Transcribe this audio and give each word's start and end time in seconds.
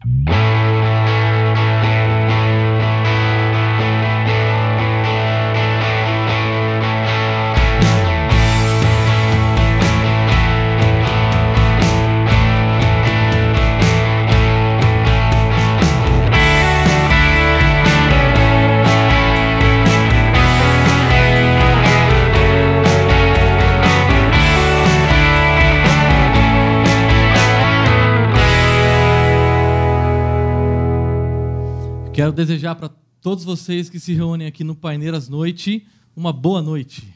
Quero 0.00 0.37
desejar 32.38 32.76
para 32.76 32.88
todos 33.20 33.42
vocês 33.42 33.90
que 33.90 33.98
se 33.98 34.12
reúnem 34.12 34.46
aqui 34.46 34.62
no 34.62 34.76
Paineiras 34.76 35.28
Noite 35.28 35.84
uma 36.14 36.32
boa 36.32 36.62
noite. 36.62 37.12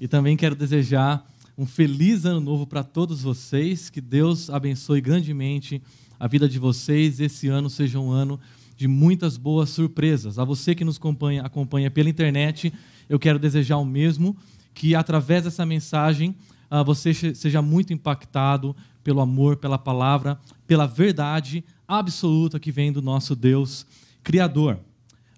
E 0.00 0.08
também 0.08 0.34
quero 0.34 0.54
desejar 0.54 1.30
um 1.58 1.66
feliz 1.66 2.24
ano 2.24 2.40
novo 2.40 2.66
para 2.66 2.82
todos 2.82 3.20
vocês. 3.20 3.90
Que 3.90 4.00
Deus 4.00 4.48
abençoe 4.48 5.02
grandemente 5.02 5.82
a 6.18 6.26
vida 6.26 6.48
de 6.48 6.58
vocês. 6.58 7.20
Esse 7.20 7.48
ano 7.48 7.68
seja 7.68 8.00
um 8.00 8.10
ano 8.10 8.40
de 8.78 8.88
muitas 8.88 9.36
boas 9.36 9.68
surpresas. 9.68 10.38
A 10.38 10.44
você 10.44 10.74
que 10.74 10.86
nos 10.86 10.96
acompanha, 10.96 11.42
acompanha 11.42 11.90
pela 11.90 12.08
internet, 12.08 12.72
eu 13.10 13.18
quero 13.18 13.38
desejar 13.38 13.76
o 13.76 13.84
mesmo, 13.84 14.34
que 14.72 14.94
através 14.94 15.44
dessa 15.44 15.66
mensagem 15.66 16.34
uh, 16.70 16.82
você 16.82 17.12
seja 17.12 17.60
muito 17.60 17.92
impactado 17.92 18.74
pelo 19.04 19.20
amor, 19.20 19.58
pela 19.58 19.76
palavra, 19.76 20.40
pela 20.66 20.86
verdade 20.86 21.62
absoluta 21.86 22.58
que 22.58 22.72
vem 22.72 22.90
do 22.90 23.02
nosso 23.02 23.36
Deus 23.36 23.86
Criador. 24.28 24.78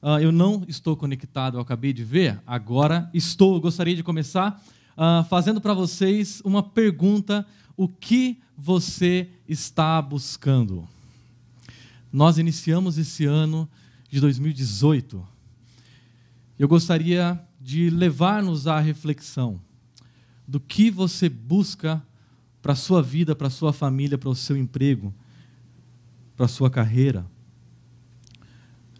Uh, 0.02 0.18
eu 0.20 0.32
não 0.32 0.64
estou 0.66 0.96
conectado, 0.96 1.56
eu 1.56 1.60
acabei 1.60 1.92
de 1.92 2.02
ver, 2.02 2.42
agora 2.44 3.08
estou. 3.14 3.54
Eu 3.54 3.60
gostaria 3.60 3.94
de 3.94 4.02
começar 4.02 4.60
uh, 4.96 5.22
fazendo 5.28 5.60
para 5.60 5.72
vocês 5.72 6.42
uma 6.44 6.60
pergunta: 6.60 7.46
o 7.76 7.86
que 7.86 8.40
você 8.58 9.28
está 9.48 10.02
buscando? 10.02 10.88
Nós 12.12 12.36
iniciamos 12.36 12.98
esse 12.98 13.24
ano 13.24 13.70
de 14.08 14.20
2018. 14.20 15.24
Eu 16.58 16.66
gostaria 16.66 17.40
de 17.60 17.90
levar-nos 17.90 18.66
à 18.66 18.80
reflexão 18.80 19.60
do 20.48 20.58
que 20.58 20.90
você 20.90 21.28
busca 21.28 22.02
para 22.60 22.72
a 22.72 22.76
sua 22.76 23.00
vida, 23.00 23.36
para 23.36 23.46
a 23.46 23.50
sua 23.50 23.72
família, 23.72 24.18
para 24.18 24.30
o 24.30 24.34
seu 24.34 24.56
emprego 24.56 25.14
para 26.36 26.46
a 26.46 26.48
sua 26.48 26.68
carreira 26.68 27.24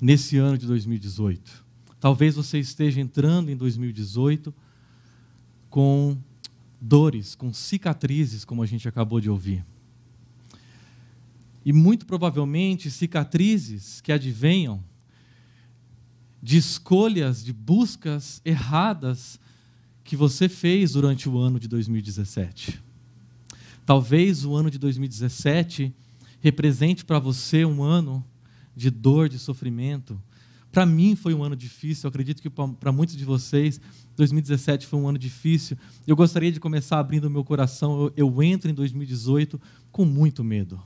nesse 0.01 0.39
ano 0.39 0.57
de 0.57 0.67
2018. 0.67 1.65
Talvez 1.99 2.35
você 2.35 2.59
esteja 2.59 3.01
entrando 3.01 3.51
em 3.51 3.57
2018 3.57 4.55
com 5.69 6.17
dores, 6.81 7.35
com 7.35 7.53
cicatrizes, 7.53 8.45
como 8.45 8.63
a 8.63 8.67
gente 8.67 8.89
acabou 8.89 9.21
de 9.21 9.29
ouvir. 9.29 9.65
E 11.65 11.73
muito 11.73 12.07
provavelmente 12.07 12.91
cicatrizes 12.91 14.01
que 14.01 14.11
advenham 14.11 14.83
de 16.43 16.57
escolhas, 16.57 17.45
de 17.45 17.53
buscas 17.53 18.41
erradas 18.45 19.39
que 20.03 20.17
você 20.17 20.49
fez 20.49 20.93
durante 20.93 21.29
o 21.29 21.39
ano 21.39 21.61
de 21.61 21.69
2017. 21.69 22.83
Talvez 23.85 24.45
o 24.45 24.55
ano 24.55 24.71
de 24.71 24.79
2017 24.79 25.95
represente 26.41 27.05
para 27.05 27.19
você 27.19 27.65
um 27.67 27.83
ano 27.83 28.25
de 28.75 28.91
dor, 28.91 29.29
de 29.29 29.39
sofrimento. 29.39 30.21
Para 30.73 30.87
mim 30.87 31.17
foi 31.17 31.35
um 31.35 31.43
ano 31.43 31.57
difícil, 31.57 32.07
eu 32.07 32.11
acredito 32.11 32.41
que 32.41 32.49
para 32.49 32.93
muitos 32.93 33.17
de 33.17 33.25
vocês, 33.25 33.81
2017 34.17 34.87
foi 34.87 34.99
um 34.99 35.09
ano 35.09 35.19
difícil. 35.19 35.77
Eu 36.07 36.15
gostaria 36.15 36.53
de 36.53 36.61
começar 36.61 36.99
abrindo 36.99 37.25
o 37.25 37.31
meu 37.31 37.43
coração. 37.43 38.03
Eu, 38.03 38.13
eu 38.17 38.43
entro 38.43 38.71
em 38.71 38.75
2018 38.75 39.61
com 39.91 40.05
muito 40.05 40.45
medo. 40.45 40.81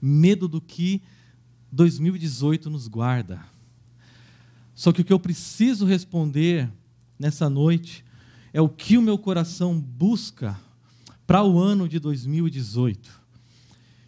Medo 0.00 0.48
do 0.48 0.60
que 0.60 1.02
2018 1.70 2.70
nos 2.70 2.88
guarda. 2.88 3.44
Só 4.74 4.92
que 4.92 5.02
o 5.02 5.04
que 5.04 5.12
eu 5.12 5.20
preciso 5.20 5.84
responder 5.84 6.70
nessa 7.18 7.48
noite 7.50 8.04
é 8.52 8.60
o 8.60 8.68
que 8.68 8.96
o 8.96 9.02
meu 9.02 9.18
coração 9.18 9.78
busca 9.78 10.58
para 11.26 11.44
o 11.44 11.58
ano 11.58 11.88
de 11.88 11.98
2018. 11.98 13.21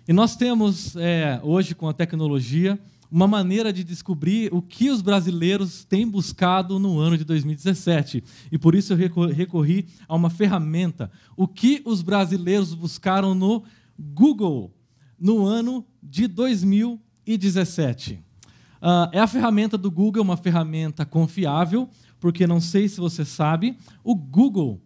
E 0.07 0.13
nós 0.13 0.37
temos 0.37 0.95
é, 0.97 1.41
hoje, 1.43 1.75
com 1.75 1.89
a 1.89 1.95
tecnologia, 1.95 2.79
uma 3.11 3.27
maneira 3.27 3.73
de 3.73 3.83
descobrir 3.83 4.53
o 4.53 4.61
que 4.61 4.91
os 4.91 5.01
brasileiros 5.01 5.83
têm 5.85 6.07
buscado 6.07 6.79
no 6.79 6.99
ano 6.99 7.17
de 7.17 7.25
2017. 7.25 8.23
E 8.53 8.59
por 8.59 8.75
isso 8.75 8.93
eu 8.93 8.97
recorri 9.29 9.87
a 10.07 10.15
uma 10.15 10.29
ferramenta. 10.29 11.11
O 11.37 11.49
que 11.49 11.81
os 11.87 12.03
brasileiros 12.03 12.75
buscaram 12.75 13.35
no 13.35 13.65
Google 13.99 14.75
no 15.19 15.47
ano 15.47 15.87
de 16.03 16.27
2017. 16.27 18.15
Uh, 18.15 18.21
ah, 18.83 19.11
é 19.11 19.21
a 19.21 19.27
ferramenta 19.27 19.79
do 19.79 19.91
Google, 19.91 20.23
uma 20.23 20.37
ferramenta 20.37 21.07
confiável, 21.07 21.89
porque 22.21 22.47
não 22.47 22.61
sei 22.61 22.89
se 22.89 23.01
você 23.01 23.25
sabe, 23.25 23.79
o 24.03 24.15
Google 24.15 24.83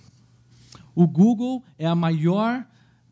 o 0.93 1.07
Google 1.07 1.63
é 1.77 1.85
a 1.85 1.95
maior 1.95 2.65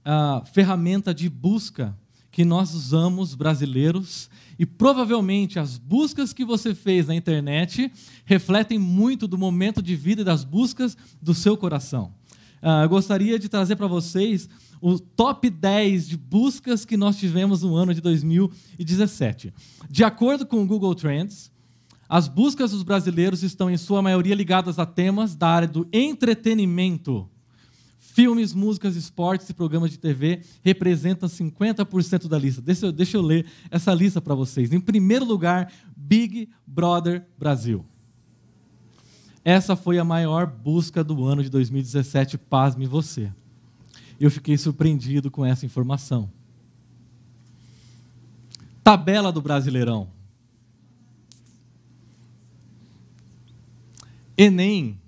uh, 0.05 0.45
ferramenta 0.53 1.13
de 1.13 1.29
busca 1.29 1.97
que 2.31 2.43
nós 2.43 2.73
usamos 2.73 3.35
brasileiros 3.35 4.29
e 4.57 4.65
provavelmente 4.65 5.59
as 5.59 5.77
buscas 5.77 6.33
que 6.33 6.43
você 6.43 6.73
fez 6.73 7.05
na 7.07 7.13
internet 7.13 7.91
refletem 8.25 8.79
muito 8.79 9.27
do 9.27 9.37
momento 9.37 9.83
de 9.83 9.95
vida 9.95 10.21
e 10.21 10.25
das 10.25 10.43
buscas 10.43 10.97
do 11.21 11.33
seu 11.33 11.55
coração. 11.55 12.11
Eu 12.83 12.87
gostaria 12.87 13.37
de 13.37 13.49
trazer 13.49 13.75
para 13.75 13.87
vocês 13.87 14.47
o 14.79 14.97
top 14.97 15.49
10 15.49 16.07
de 16.07 16.17
buscas 16.17 16.85
que 16.85 16.95
nós 16.95 17.17
tivemos 17.17 17.61
no 17.61 17.75
ano 17.75 17.93
de 17.93 17.99
2017. 17.99 19.53
De 19.89 20.03
acordo 20.03 20.45
com 20.45 20.63
o 20.63 20.65
Google 20.65 20.95
Trends, 20.95 21.51
as 22.07 22.29
buscas 22.29 22.71
dos 22.71 22.83
brasileiros 22.83 23.43
estão, 23.43 23.69
em 23.69 23.75
sua 23.75 24.01
maioria, 24.01 24.33
ligadas 24.33 24.79
a 24.79 24.85
temas 24.85 25.35
da 25.35 25.47
área 25.47 25.67
do 25.67 25.87
entretenimento. 25.91 27.29
Filmes, 27.99 28.53
músicas, 28.53 28.95
esportes 28.95 29.49
e 29.49 29.53
programas 29.53 29.91
de 29.91 29.97
TV 29.97 30.41
representam 30.61 31.27
50% 31.27 32.27
da 32.27 32.37
lista. 32.37 32.61
Deixa 32.61 32.85
eu, 32.85 32.91
deixa 32.91 33.17
eu 33.17 33.21
ler 33.21 33.45
essa 33.71 33.93
lista 33.93 34.21
para 34.21 34.35
vocês. 34.35 34.71
Em 34.71 34.79
primeiro 34.79 35.25
lugar, 35.25 35.69
Big 35.97 36.47
Brother 36.65 37.25
Brasil. 37.37 37.83
Essa 39.43 39.75
foi 39.75 39.99
a 39.99 40.03
maior 40.03 40.45
busca 40.45 41.03
do 41.03 41.25
ano 41.25 41.43
de 41.43 41.49
2017, 41.49 42.37
pasme 42.37 42.85
você 42.85 43.31
eu 44.19 44.31
fiquei 44.31 44.57
surpreendido 44.57 45.29
com 45.29 45.45
essa 45.45 45.65
informação. 45.65 46.31
Tabela 48.83 49.31
do 49.31 49.41
Brasileirão. 49.41 50.09
Enem. 54.37 54.99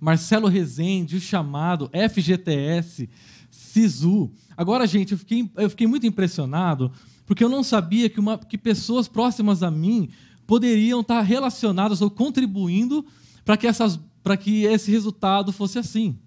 Marcelo 0.00 0.46
Rezende, 0.46 1.16
o 1.16 1.20
chamado 1.20 1.90
FGTS, 2.10 3.08
SISU. 3.50 4.30
Agora, 4.56 4.86
gente, 4.86 5.12
eu 5.12 5.18
fiquei, 5.18 5.50
eu 5.56 5.70
fiquei 5.70 5.86
muito 5.86 6.06
impressionado 6.06 6.92
porque 7.26 7.44
eu 7.44 7.48
não 7.48 7.62
sabia 7.62 8.08
que, 8.08 8.18
uma, 8.18 8.38
que 8.38 8.56
pessoas 8.56 9.06
próximas 9.06 9.62
a 9.62 9.70
mim 9.70 10.08
poderiam 10.48 11.00
estar 11.00 11.20
relacionadas 11.20 12.00
ou 12.00 12.10
contribuindo 12.10 13.04
para 13.44 13.54
que, 13.54 13.66
essas, 13.66 14.00
que 14.40 14.64
esse 14.64 14.90
resultado 14.90 15.52
fosse 15.52 15.78
assim. 15.78 16.18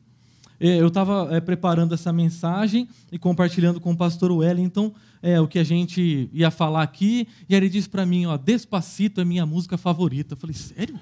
É, 0.60 0.80
eu 0.80 0.90
estava 0.90 1.28
é, 1.32 1.42
preparando 1.42 1.96
essa 1.96 2.14
mensagem 2.14 2.88
e 3.12 3.18
compartilhando 3.18 3.82
com 3.82 3.94
o 3.94 3.98
pastor 3.98 4.32
Wellington 4.32 4.94
é, 5.24 5.42
o 5.42 5.48
que 5.48 5.58
a 5.58 5.64
gente 5.64 6.30
ia 6.32 6.52
falar 6.52 6.84
aqui, 6.84 7.28
e 7.50 7.56
ele 7.56 7.68
disse 7.68 7.90
para 7.90 8.06
mim, 8.06 8.28
ó, 8.28 8.38
Despacito 8.38 9.20
é 9.20 9.26
minha 9.26 9.44
música 9.44 9.76
favorita. 9.76 10.36
Eu 10.36 10.38
falei, 10.38 10.56
sério? 10.56 11.00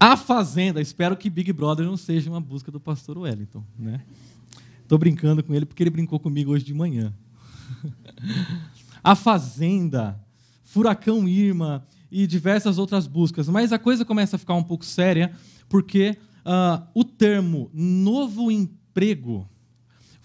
A 0.00 0.16
Fazenda, 0.16 0.80
espero 0.80 1.16
que 1.16 1.30
Big 1.30 1.52
Brother 1.52 1.86
não 1.86 1.96
seja 1.96 2.28
uma 2.28 2.40
busca 2.40 2.72
do 2.72 2.80
pastor 2.80 3.16
Wellington, 3.16 3.62
né? 3.78 4.00
Estou 4.82 4.98
brincando 4.98 5.40
com 5.44 5.54
ele 5.54 5.66
porque 5.66 5.84
ele 5.84 5.90
brincou 5.90 6.18
comigo 6.18 6.50
hoje 6.50 6.64
de 6.64 6.74
manhã. 6.74 7.14
A 9.02 9.14
Fazenda, 9.14 10.18
Furacão 10.64 11.28
Irma, 11.28 11.86
e 12.10 12.26
diversas 12.26 12.78
outras 12.78 13.06
buscas. 13.06 13.48
Mas 13.48 13.72
a 13.72 13.78
coisa 13.78 14.04
começa 14.04 14.36
a 14.36 14.38
ficar 14.38 14.54
um 14.54 14.62
pouco 14.62 14.84
séria, 14.84 15.32
porque 15.68 16.16
uh, 16.44 16.86
o 16.94 17.04
termo 17.04 17.70
novo 17.72 18.50
emprego 18.50 19.48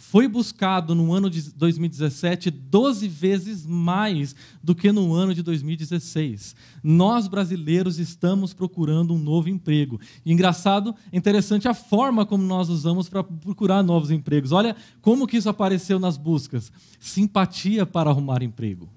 foi 0.09 0.27
buscado 0.27 0.93
no 0.93 1.11
ano 1.13 1.29
de 1.29 1.51
2017 1.53 2.51
12 2.51 3.07
vezes 3.07 3.65
mais 3.65 4.35
do 4.61 4.75
que 4.75 4.91
no 4.91 5.13
ano 5.13 5.33
de 5.33 5.41
2016. 5.41 6.55
Nós 6.83 7.27
brasileiros 7.27 7.97
estamos 7.97 8.53
procurando 8.53 9.13
um 9.13 9.17
novo 9.17 9.49
emprego. 9.49 9.99
E 10.23 10.31
engraçado, 10.31 10.93
interessante 11.11 11.67
a 11.67 11.73
forma 11.73 12.25
como 12.25 12.43
nós 12.43 12.69
usamos 12.69 13.09
para 13.09 13.23
procurar 13.23 13.81
novos 13.81 14.11
empregos. 14.11 14.51
Olha 14.51 14.75
como 15.01 15.25
que 15.25 15.37
isso 15.37 15.49
apareceu 15.49 15.99
nas 15.99 16.17
buscas. 16.17 16.71
Simpatia 16.99 17.85
para 17.85 18.11
arrumar 18.11 18.43
emprego. 18.43 18.89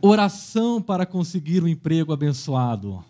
Oração 0.00 0.80
para 0.80 1.06
conseguir 1.06 1.64
um 1.64 1.68
emprego 1.68 2.12
abençoado. 2.12 3.02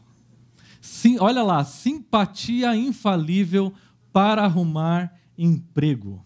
Sim, 0.81 1.19
olha 1.19 1.43
lá, 1.43 1.65
simpatia 1.65 2.75
infalível 2.75 3.75
para 4.11 4.45
arrumar 4.45 5.13
emprego. 5.37 6.25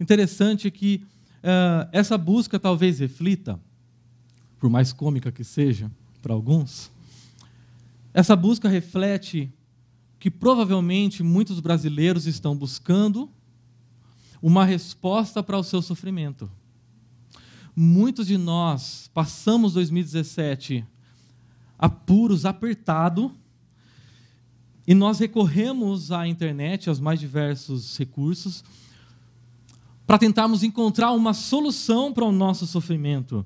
Interessante 0.00 0.70
que 0.70 1.02
uh, 1.38 1.88
essa 1.92 2.16
busca 2.16 2.58
talvez 2.58 2.98
reflita, 2.98 3.60
por 4.58 4.70
mais 4.70 4.92
cômica 4.92 5.32
que 5.32 5.44
seja 5.44 5.90
para 6.22 6.34
alguns, 6.34 6.90
essa 8.12 8.34
busca 8.34 8.68
reflete 8.68 9.52
que 10.18 10.30
provavelmente 10.30 11.22
muitos 11.22 11.60
brasileiros 11.60 12.26
estão 12.26 12.56
buscando 12.56 13.30
uma 14.42 14.64
resposta 14.64 15.42
para 15.42 15.58
o 15.58 15.62
seu 15.62 15.80
sofrimento. 15.82 16.50
Muitos 17.74 18.26
de 18.26 18.36
nós 18.36 19.08
passamos 19.14 19.74
2017 19.74 20.84
apuros, 21.78 22.44
apertado, 22.44 23.32
e 24.86 24.94
nós 24.94 25.18
recorremos 25.18 26.10
à 26.10 26.26
internet, 26.26 26.88
aos 26.88 26.98
mais 26.98 27.20
diversos 27.20 27.96
recursos, 27.96 28.64
para 30.08 30.16
tentarmos 30.16 30.62
encontrar 30.62 31.12
uma 31.12 31.34
solução 31.34 32.14
para 32.14 32.24
o 32.24 32.32
nosso 32.32 32.66
sofrimento. 32.66 33.44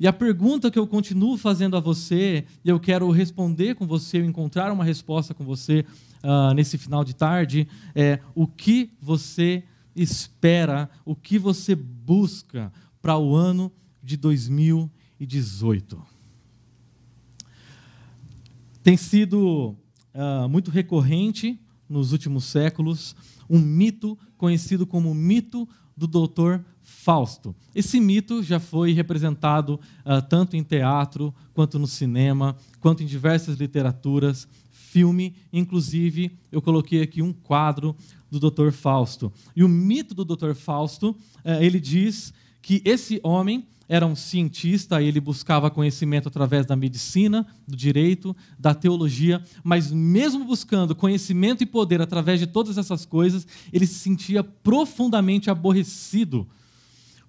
E 0.00 0.08
a 0.08 0.12
pergunta 0.12 0.68
que 0.68 0.76
eu 0.78 0.84
continuo 0.84 1.38
fazendo 1.38 1.76
a 1.76 1.80
você, 1.80 2.44
e 2.64 2.68
eu 2.68 2.80
quero 2.80 3.08
responder 3.12 3.76
com 3.76 3.86
você, 3.86 4.18
encontrar 4.18 4.72
uma 4.72 4.82
resposta 4.82 5.32
com 5.32 5.44
você 5.44 5.84
uh, 6.24 6.52
nesse 6.52 6.76
final 6.76 7.04
de 7.04 7.14
tarde, 7.14 7.68
é 7.94 8.18
o 8.34 8.44
que 8.44 8.90
você 9.00 9.62
espera, 9.94 10.90
o 11.04 11.14
que 11.14 11.38
você 11.38 11.76
busca 11.76 12.72
para 13.00 13.16
o 13.16 13.36
ano 13.36 13.70
de 14.02 14.16
2018. 14.16 16.02
Tem 18.82 18.96
sido 18.96 19.76
uh, 20.12 20.48
muito 20.48 20.72
recorrente 20.72 21.56
nos 21.88 22.10
últimos 22.10 22.46
séculos 22.46 23.14
um 23.50 23.58
mito 23.58 24.16
conhecido 24.38 24.86
como 24.86 25.12
mito 25.12 25.68
do 26.00 26.06
doutor 26.06 26.64
Fausto. 26.82 27.54
Esse 27.74 28.00
mito 28.00 28.42
já 28.42 28.58
foi 28.58 28.92
representado 28.92 29.74
uh, 29.74 30.22
tanto 30.26 30.56
em 30.56 30.62
teatro, 30.62 31.34
quanto 31.52 31.78
no 31.78 31.86
cinema, 31.86 32.56
quanto 32.80 33.02
em 33.02 33.06
diversas 33.06 33.58
literaturas, 33.58 34.48
filme, 34.70 35.36
inclusive 35.52 36.32
eu 36.50 36.62
coloquei 36.62 37.02
aqui 37.02 37.20
um 37.20 37.34
quadro 37.34 37.94
do 38.30 38.40
Dr. 38.40 38.70
Fausto. 38.70 39.30
E 39.54 39.62
o 39.62 39.68
mito 39.68 40.14
do 40.14 40.24
Dr. 40.24 40.54
Fausto, 40.54 41.10
uh, 41.10 41.60
ele 41.60 41.78
diz 41.78 42.32
que 42.62 42.82
esse 42.84 43.20
homem 43.22 43.66
era 43.88 44.06
um 44.06 44.14
cientista, 44.14 45.02
ele 45.02 45.20
buscava 45.20 45.68
conhecimento 45.68 46.28
através 46.28 46.64
da 46.64 46.76
medicina, 46.76 47.44
do 47.66 47.76
direito, 47.76 48.36
da 48.56 48.72
teologia, 48.72 49.42
mas 49.64 49.90
mesmo 49.90 50.44
buscando 50.44 50.94
conhecimento 50.94 51.64
e 51.64 51.66
poder 51.66 52.00
através 52.00 52.38
de 52.38 52.46
todas 52.46 52.78
essas 52.78 53.04
coisas, 53.04 53.44
ele 53.72 53.88
se 53.88 53.94
sentia 53.94 54.44
profundamente 54.44 55.50
aborrecido. 55.50 56.46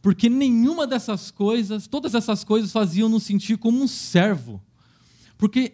Porque 0.03 0.29
nenhuma 0.29 0.85
dessas 0.85 1.31
coisas, 1.31 1.87
todas 1.87 2.13
essas 2.13 2.43
coisas 2.43 2.71
faziam 2.71 3.09
nos 3.09 3.23
sentir 3.23 3.57
como 3.57 3.81
um 3.81 3.87
servo. 3.87 4.61
Porque 5.39 5.73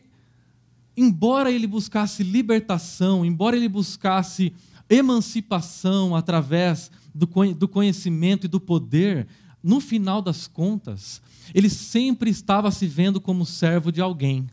embora 0.95 1.51
ele 1.51 1.67
buscasse 1.67 2.23
libertação, 2.23 3.25
embora 3.25 3.57
ele 3.57 3.67
buscasse 3.67 4.53
emancipação 4.89 6.15
através 6.15 6.89
do 7.13 7.67
conhecimento 7.67 8.45
e 8.45 8.47
do 8.47 8.59
poder, 8.59 9.27
no 9.67 9.81
final 9.81 10.21
das 10.21 10.47
contas, 10.47 11.21
ele 11.53 11.69
sempre 11.69 12.29
estava 12.29 12.71
se 12.71 12.87
vendo 12.87 13.19
como 13.19 13.45
servo 13.45 13.91
de 13.91 13.99
alguém, 13.99 14.47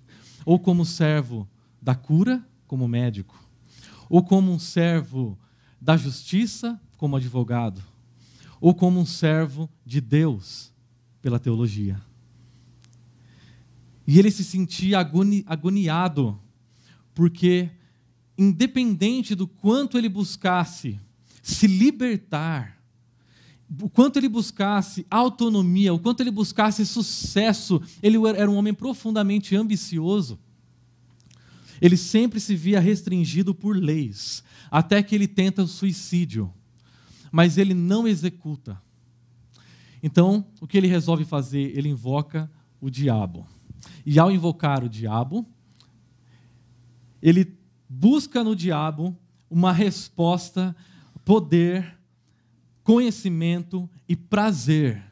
ou 0.44 0.58
como 0.58 0.84
servo 0.84 1.48
da 1.80 1.94
cura, 1.94 2.44
como 2.66 2.88
médico, 2.88 3.38
ou 4.10 4.24
como 4.24 4.50
um 4.50 4.58
servo 4.58 5.38
da 5.80 5.96
justiça, 5.96 6.80
como 6.96 7.14
advogado, 7.14 7.80
ou 8.60 8.74
como 8.74 8.98
um 8.98 9.06
servo 9.06 9.70
de 9.86 10.00
Deus, 10.00 10.72
pela 11.22 11.38
teologia. 11.38 12.02
E 14.04 14.18
ele 14.18 14.32
se 14.32 14.42
sentia 14.42 14.98
agoni 14.98 15.44
agoniado, 15.46 16.36
porque, 17.14 17.70
independente 18.36 19.36
do 19.36 19.46
quanto 19.46 19.96
ele 19.96 20.08
buscasse 20.08 20.98
se 21.40 21.68
libertar 21.68 22.73
o 23.80 23.88
quanto 23.88 24.18
ele 24.18 24.28
buscasse 24.28 25.06
autonomia, 25.10 25.92
o 25.92 25.98
quanto 25.98 26.20
ele 26.20 26.30
buscasse 26.30 26.84
sucesso, 26.84 27.80
ele 28.02 28.16
era 28.36 28.50
um 28.50 28.56
homem 28.56 28.74
profundamente 28.74 29.56
ambicioso. 29.56 30.38
Ele 31.80 31.96
sempre 31.96 32.40
se 32.40 32.54
via 32.54 32.80
restringido 32.80 33.54
por 33.54 33.76
leis, 33.76 34.44
até 34.70 35.02
que 35.02 35.14
ele 35.14 35.26
tenta 35.26 35.62
o 35.62 35.68
suicídio, 35.68 36.52
mas 37.32 37.58
ele 37.58 37.74
não 37.74 38.06
executa. 38.06 38.80
Então, 40.02 40.46
o 40.60 40.66
que 40.66 40.76
ele 40.76 40.86
resolve 40.86 41.24
fazer? 41.24 41.76
Ele 41.76 41.88
invoca 41.88 42.50
o 42.80 42.90
diabo. 42.90 43.46
E 44.04 44.18
ao 44.18 44.30
invocar 44.30 44.84
o 44.84 44.88
diabo, 44.88 45.46
ele 47.22 47.56
busca 47.88 48.44
no 48.44 48.54
diabo 48.54 49.16
uma 49.50 49.72
resposta, 49.72 50.76
poder, 51.24 51.93
conhecimento 52.84 53.90
e 54.06 54.14
prazer 54.14 55.02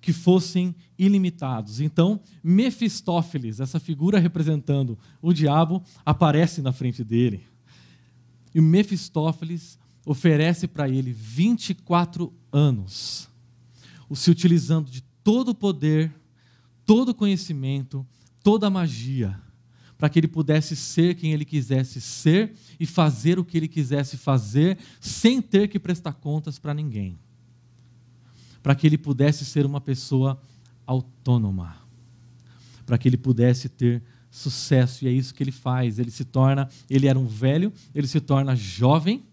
que 0.00 0.12
fossem 0.12 0.74
ilimitados. 0.98 1.80
Então, 1.80 2.20
Mefistófeles, 2.42 3.60
essa 3.60 3.78
figura 3.78 4.18
representando 4.18 4.98
o 5.22 5.32
diabo, 5.32 5.82
aparece 6.04 6.60
na 6.60 6.72
frente 6.72 7.04
dele. 7.04 7.46
E 8.54 8.60
Mefistófeles 8.60 9.78
oferece 10.04 10.66
para 10.66 10.88
ele 10.88 11.12
24 11.12 12.32
anos, 12.50 13.28
o 14.08 14.16
se 14.16 14.30
utilizando 14.30 14.90
de 14.90 15.02
todo 15.22 15.50
o 15.50 15.54
poder, 15.54 16.12
todo 16.84 17.10
o 17.10 17.14
conhecimento, 17.14 18.06
toda 18.42 18.66
a 18.66 18.70
magia 18.70 19.38
para 19.98 20.08
que 20.08 20.18
ele 20.18 20.28
pudesse 20.28 20.76
ser 20.76 21.16
quem 21.16 21.32
ele 21.32 21.44
quisesse 21.44 22.00
ser 22.00 22.54
e 22.78 22.86
fazer 22.86 23.38
o 23.38 23.44
que 23.44 23.56
ele 23.56 23.66
quisesse 23.66 24.16
fazer, 24.16 24.78
sem 25.00 25.42
ter 25.42 25.66
que 25.66 25.78
prestar 25.78 26.12
contas 26.12 26.56
para 26.56 26.72
ninguém. 26.72 27.18
Para 28.62 28.76
que 28.76 28.86
ele 28.86 28.96
pudesse 28.96 29.44
ser 29.44 29.66
uma 29.66 29.80
pessoa 29.80 30.40
autônoma. 30.86 31.76
Para 32.86 32.96
que 32.96 33.08
ele 33.08 33.16
pudesse 33.16 33.68
ter 33.68 34.02
sucesso, 34.30 35.04
e 35.04 35.08
é 35.08 35.10
isso 35.10 35.34
que 35.34 35.42
ele 35.42 35.50
faz. 35.52 35.98
Ele 35.98 36.12
se 36.12 36.24
torna, 36.24 36.68
ele 36.88 37.08
era 37.08 37.18
um 37.18 37.26
velho, 37.26 37.72
ele 37.92 38.06
se 38.06 38.20
torna 38.20 38.54
jovem, 38.54 39.24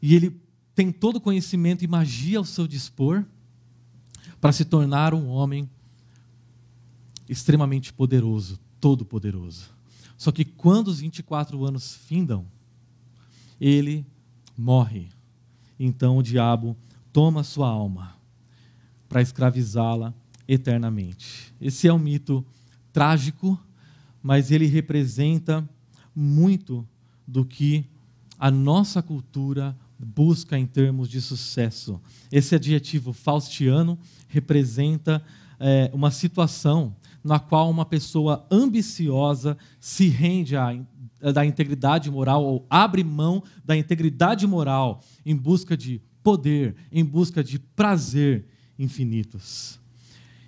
e 0.00 0.14
ele 0.14 0.40
tem 0.74 0.90
todo 0.90 1.16
o 1.16 1.20
conhecimento 1.20 1.84
e 1.84 1.88
magia 1.88 2.38
ao 2.38 2.44
seu 2.44 2.66
dispor 2.66 3.24
para 4.40 4.52
se 4.52 4.64
tornar 4.64 5.12
um 5.12 5.26
homem 5.26 5.68
extremamente 7.28 7.92
poderoso, 7.92 8.58
Todo-Poderoso. 8.80 9.70
Só 10.16 10.32
que 10.32 10.44
quando 10.44 10.88
os 10.88 11.00
24 11.00 11.64
anos 11.64 11.94
findam, 11.94 12.44
ele 13.60 14.04
morre. 14.56 15.08
Então 15.78 16.18
o 16.18 16.22
diabo 16.22 16.76
toma 17.12 17.44
sua 17.44 17.68
alma 17.68 18.16
para 19.08 19.22
escravizá-la 19.22 20.12
eternamente. 20.46 21.54
Esse 21.60 21.86
é 21.86 21.92
um 21.92 21.98
mito 21.98 22.44
trágico, 22.92 23.58
mas 24.22 24.50
ele 24.50 24.66
representa 24.66 25.68
muito 26.14 26.86
do 27.26 27.44
que 27.44 27.84
a 28.38 28.50
nossa 28.50 29.02
cultura 29.02 29.76
busca 29.98 30.58
em 30.58 30.66
termos 30.66 31.08
de 31.08 31.20
sucesso. 31.20 32.00
Esse 32.30 32.54
adjetivo 32.54 33.12
faustiano 33.12 33.98
representa 34.28 35.22
é, 35.58 35.90
uma 35.92 36.10
situação 36.10 36.94
na 37.28 37.38
qual 37.38 37.70
uma 37.70 37.84
pessoa 37.84 38.46
ambiciosa 38.50 39.56
se 39.78 40.08
rende 40.08 40.56
à, 40.56 40.74
da 41.32 41.44
integridade 41.44 42.10
moral 42.10 42.42
ou 42.42 42.66
abre 42.70 43.04
mão 43.04 43.42
da 43.62 43.76
integridade 43.76 44.46
moral 44.46 45.04
em 45.26 45.36
busca 45.36 45.76
de 45.76 46.00
poder, 46.22 46.74
em 46.90 47.04
busca 47.04 47.44
de 47.44 47.58
prazer 47.58 48.46
infinitos. 48.78 49.78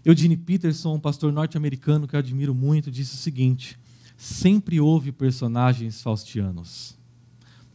Eugene 0.02 0.38
Peterson, 0.38 0.94
um 0.94 1.00
pastor 1.00 1.30
norte-americano 1.30 2.08
que 2.08 2.16
eu 2.16 2.20
admiro 2.20 2.54
muito, 2.54 2.90
disse 2.90 3.14
o 3.14 3.18
seguinte: 3.18 3.78
sempre 4.16 4.80
houve 4.80 5.12
personagens 5.12 6.00
faustianos, 6.00 6.98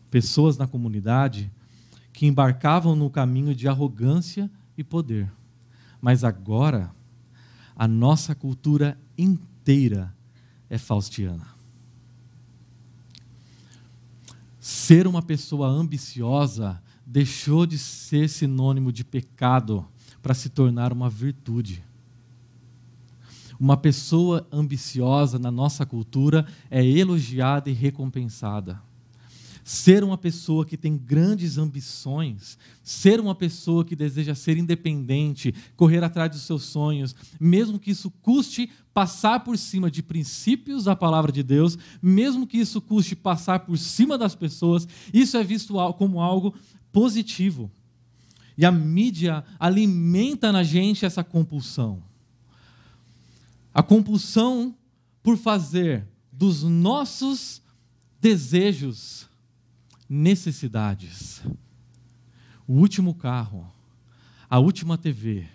pessoas 0.10 0.58
na 0.58 0.66
comunidade 0.66 1.52
que 2.12 2.26
embarcavam 2.26 2.96
no 2.96 3.10
caminho 3.10 3.54
de 3.54 3.68
arrogância 3.68 4.50
e 4.76 4.84
poder. 4.84 5.32
Mas 6.02 6.24
agora, 6.24 6.92
a 7.76 7.88
nossa 7.88 8.34
cultura 8.34 8.98
inteira 9.18 10.16
é 10.70 10.78
faustiana. 10.78 11.48
Ser 14.60 15.06
uma 15.08 15.22
pessoa 15.22 15.68
ambiciosa 15.68 16.82
deixou 17.06 17.66
de 17.66 17.78
ser 17.78 18.30
sinônimo 18.30 18.92
de 18.92 19.04
pecado 19.04 19.86
para 20.22 20.34
se 20.34 20.50
tornar 20.50 20.92
uma 20.92 21.10
virtude. 21.10 21.84
Uma 23.60 23.78
pessoa 23.78 24.48
ambiciosa 24.52 25.38
na 25.38 25.52
nossa 25.52 25.86
cultura 25.86 26.46
é 26.70 26.84
elogiada 26.84 27.70
e 27.70 27.74
recompensada. 27.74 28.82
Ser 29.68 30.04
uma 30.04 30.16
pessoa 30.16 30.64
que 30.64 30.78
tem 30.78 30.96
grandes 30.96 31.58
ambições, 31.58 32.56
ser 32.84 33.20
uma 33.20 33.34
pessoa 33.34 33.84
que 33.84 33.96
deseja 33.96 34.36
ser 34.36 34.58
independente, 34.58 35.56
correr 35.76 36.04
atrás 36.04 36.30
dos 36.30 36.44
seus 36.44 36.66
sonhos, 36.66 37.16
mesmo 37.40 37.80
que 37.80 37.90
isso 37.90 38.12
custe 38.22 38.70
passar 38.94 39.40
por 39.40 39.58
cima 39.58 39.90
de 39.90 40.04
princípios 40.04 40.84
da 40.84 40.96
palavra 40.96 41.32
de 41.32 41.42
Deus, 41.42 41.80
mesmo 42.00 42.46
que 42.46 42.60
isso 42.60 42.80
custe 42.80 43.16
passar 43.16 43.62
por 43.62 43.76
cima 43.76 44.20
das 44.20 44.36
pessoas, 44.36 44.88
isso 45.12 45.36
é 45.36 45.44
visto 45.44 45.74
como 45.98 46.22
algo 46.22 46.54
positivo. 46.92 47.72
E 48.56 48.68
a 48.68 48.72
mídia 48.72 49.44
alimenta 49.60 50.52
na 50.52 50.62
gente 50.62 51.08
essa 51.08 51.24
compulsão. 51.24 52.04
A 53.74 53.82
compulsão 53.82 54.76
por 55.24 55.38
fazer 55.38 56.08
dos 56.32 56.62
nossos 56.62 57.64
desejos 58.22 59.28
necessidades. 60.16 61.44
O 62.68 62.74
último 62.74 63.14
carro, 63.14 63.72
a 64.50 64.58
última 64.58 64.98
TV, 64.98 65.48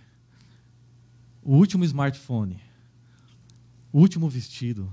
o 1.42 1.56
último 1.56 1.84
smartphone, 1.84 2.60
o 3.92 3.98
último 3.98 4.28
vestido, 4.28 4.92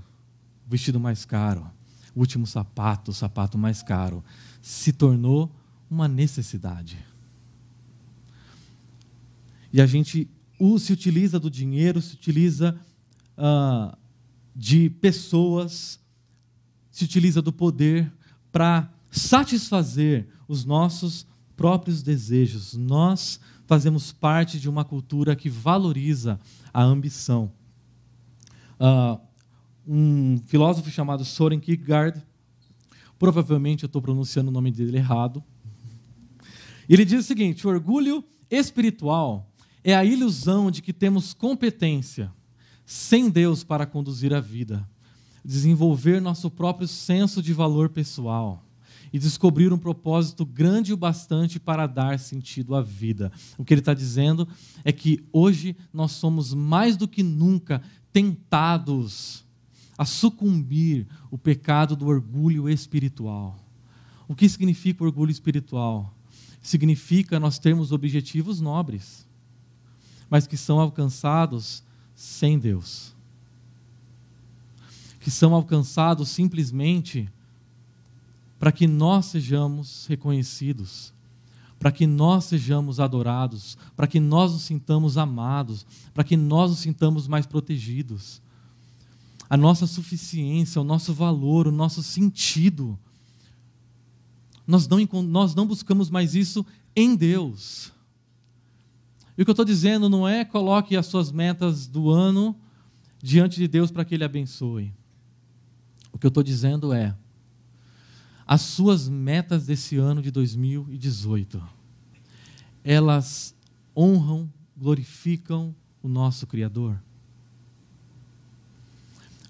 o 0.66 0.70
vestido 0.70 0.98
mais 0.98 1.24
caro, 1.24 1.70
o 2.14 2.20
último 2.20 2.46
sapato, 2.46 3.10
o 3.10 3.14
sapato 3.14 3.56
mais 3.58 3.82
caro, 3.82 4.24
se 4.60 4.92
tornou 4.92 5.54
uma 5.88 6.08
necessidade. 6.08 6.98
E 9.72 9.80
a 9.80 9.86
gente 9.86 10.28
se 10.80 10.92
utiliza 10.92 11.38
do 11.38 11.50
dinheiro, 11.50 12.00
se 12.02 12.14
utiliza 12.14 12.74
uh, 13.36 13.96
de 14.56 14.90
pessoas, 14.90 16.00
se 16.90 17.04
utiliza 17.04 17.40
do 17.40 17.52
poder 17.52 18.10
para 18.50 18.92
satisfazer 19.10 20.28
os 20.46 20.64
nossos 20.64 21.26
próprios 21.56 22.02
desejos. 22.02 22.74
Nós 22.74 23.40
fazemos 23.66 24.12
parte 24.12 24.58
de 24.58 24.68
uma 24.68 24.84
cultura 24.84 25.36
que 25.36 25.50
valoriza 25.50 26.38
a 26.72 26.82
ambição. 26.82 27.52
Uh, 28.80 29.20
um 29.86 30.38
filósofo 30.46 30.90
chamado 30.90 31.24
Soren 31.24 31.58
Kierkegaard, 31.58 32.22
provavelmente 33.18 33.84
eu 33.84 33.88
estou 33.88 34.00
pronunciando 34.00 34.50
o 34.50 34.52
nome 34.52 34.70
dele 34.70 34.98
errado, 34.98 35.42
ele 36.88 37.04
diz 37.04 37.24
o 37.24 37.26
seguinte: 37.26 37.66
o 37.66 37.70
orgulho 37.70 38.24
espiritual 38.50 39.50
é 39.82 39.94
a 39.94 40.04
ilusão 40.04 40.70
de 40.70 40.80
que 40.80 40.92
temos 40.92 41.34
competência 41.34 42.32
sem 42.86 43.28
Deus 43.28 43.64
para 43.64 43.84
conduzir 43.84 44.32
a 44.32 44.40
vida, 44.40 44.88
desenvolver 45.44 46.20
nosso 46.20 46.50
próprio 46.50 46.88
senso 46.88 47.42
de 47.42 47.52
valor 47.52 47.90
pessoal 47.90 48.67
e 49.12 49.18
descobrir 49.18 49.72
um 49.72 49.78
propósito 49.78 50.44
grande 50.44 50.92
o 50.92 50.96
bastante 50.96 51.58
para 51.58 51.86
dar 51.86 52.18
sentido 52.18 52.74
à 52.74 52.82
vida. 52.82 53.32
O 53.56 53.64
que 53.64 53.74
ele 53.74 53.80
está 53.80 53.94
dizendo 53.94 54.46
é 54.84 54.92
que 54.92 55.24
hoje 55.32 55.76
nós 55.92 56.12
somos 56.12 56.52
mais 56.52 56.96
do 56.96 57.08
que 57.08 57.22
nunca 57.22 57.82
tentados 58.12 59.44
a 59.96 60.04
sucumbir 60.04 61.06
o 61.30 61.36
pecado 61.36 61.96
do 61.96 62.06
orgulho 62.06 62.68
espiritual. 62.68 63.58
O 64.28 64.34
que 64.34 64.48
significa 64.48 65.02
orgulho 65.02 65.30
espiritual? 65.30 66.14
Significa 66.62 67.40
nós 67.40 67.58
termos 67.58 67.92
objetivos 67.92 68.60
nobres, 68.60 69.26
mas 70.28 70.46
que 70.46 70.56
são 70.56 70.78
alcançados 70.78 71.82
sem 72.14 72.58
Deus. 72.58 73.14
Que 75.20 75.30
são 75.30 75.54
alcançados 75.54 76.28
simplesmente 76.28 77.28
para 78.58 78.72
que 78.72 78.86
nós 78.86 79.26
sejamos 79.26 80.06
reconhecidos, 80.06 81.12
para 81.78 81.92
que 81.92 82.06
nós 82.06 82.44
sejamos 82.44 82.98
adorados, 82.98 83.78
para 83.94 84.06
que 84.06 84.18
nós 84.18 84.52
nos 84.52 84.62
sintamos 84.62 85.16
amados, 85.16 85.86
para 86.12 86.24
que 86.24 86.36
nós 86.36 86.70
nos 86.70 86.80
sintamos 86.80 87.28
mais 87.28 87.46
protegidos. 87.46 88.42
A 89.48 89.56
nossa 89.56 89.86
suficiência, 89.86 90.80
o 90.80 90.84
nosso 90.84 91.14
valor, 91.14 91.68
o 91.68 91.72
nosso 91.72 92.02
sentido. 92.02 92.98
Nós 94.66 94.88
não, 94.88 94.98
nós 95.22 95.54
não 95.54 95.66
buscamos 95.66 96.10
mais 96.10 96.34
isso 96.34 96.66
em 96.94 97.14
Deus. 97.14 97.92
E 99.36 99.42
o 99.42 99.44
que 99.44 99.50
eu 99.50 99.52
estou 99.52 99.64
dizendo 99.64 100.08
não 100.08 100.26
é 100.26 100.44
coloque 100.44 100.96
as 100.96 101.06
suas 101.06 101.30
metas 101.30 101.86
do 101.86 102.10
ano 102.10 102.56
diante 103.22 103.56
de 103.56 103.68
Deus 103.68 103.90
para 103.90 104.04
que 104.04 104.16
Ele 104.16 104.24
abençoe. 104.24 104.92
O 106.12 106.18
que 106.18 106.26
eu 106.26 106.28
estou 106.28 106.42
dizendo 106.42 106.92
é 106.92 107.14
as 108.48 108.62
suas 108.62 109.10
metas 109.10 109.66
desse 109.66 109.98
ano 109.98 110.22
de 110.22 110.30
2018. 110.30 111.62
Elas 112.82 113.54
honram, 113.94 114.50
glorificam 114.74 115.76
o 116.02 116.08
nosso 116.08 116.46
Criador? 116.46 116.98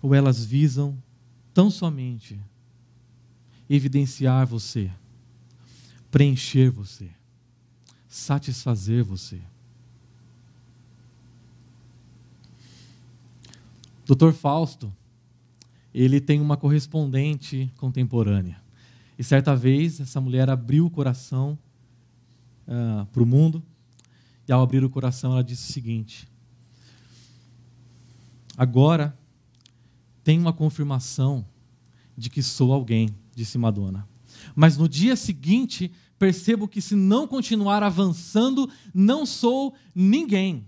Ou 0.03 0.13
elas 0.17 0.45
visam 0.45 1.01
tão 1.55 1.71
somente 1.71 2.41
evidenciar 3.71 4.45
você, 4.49 4.91
preencher 6.11 6.69
você, 6.69 7.09
satisfazer 8.09 9.05
você? 9.05 9.41
Dr. 14.05 14.33
Fausto, 14.33 14.93
ele 15.95 16.21
tem 16.21 16.41
uma 16.41 16.57
correspondente 16.57 17.73
contemporânea. 17.77 18.67
E 19.19 19.25
certa 19.25 19.57
vez, 19.57 19.99
essa 19.99 20.21
mulher 20.21 20.49
abriu 20.49 20.87
o 20.87 20.91
coração 20.91 21.59
uh, 22.69 23.05
para 23.07 23.23
o 23.23 23.27
mundo, 23.27 23.63
e 24.47 24.53
ao 24.53 24.63
abrir 24.63 24.85
o 24.85 24.89
coração, 24.89 25.33
ela 25.33 25.43
disse 25.43 25.69
o 25.69 25.73
seguinte: 25.73 26.29
Agora 28.57 29.19
tem 30.23 30.39
uma 30.39 30.53
confirmação 30.53 31.45
de 32.17 32.31
que 32.31 32.43
sou 32.43 32.73
alguém, 32.73 33.15
disse 33.35 33.59
Madonna. 33.59 34.09
Mas 34.55 34.77
no 34.77 34.89
dia 34.89 35.17
seguinte, 35.17 35.91
percebo 36.19 36.69
que 36.69 36.81
se 36.81 36.95
não 36.95 37.27
continuar 37.27 37.83
avançando, 37.83 38.71
não 38.95 39.27
sou 39.27 39.75
ninguém. 39.95 40.67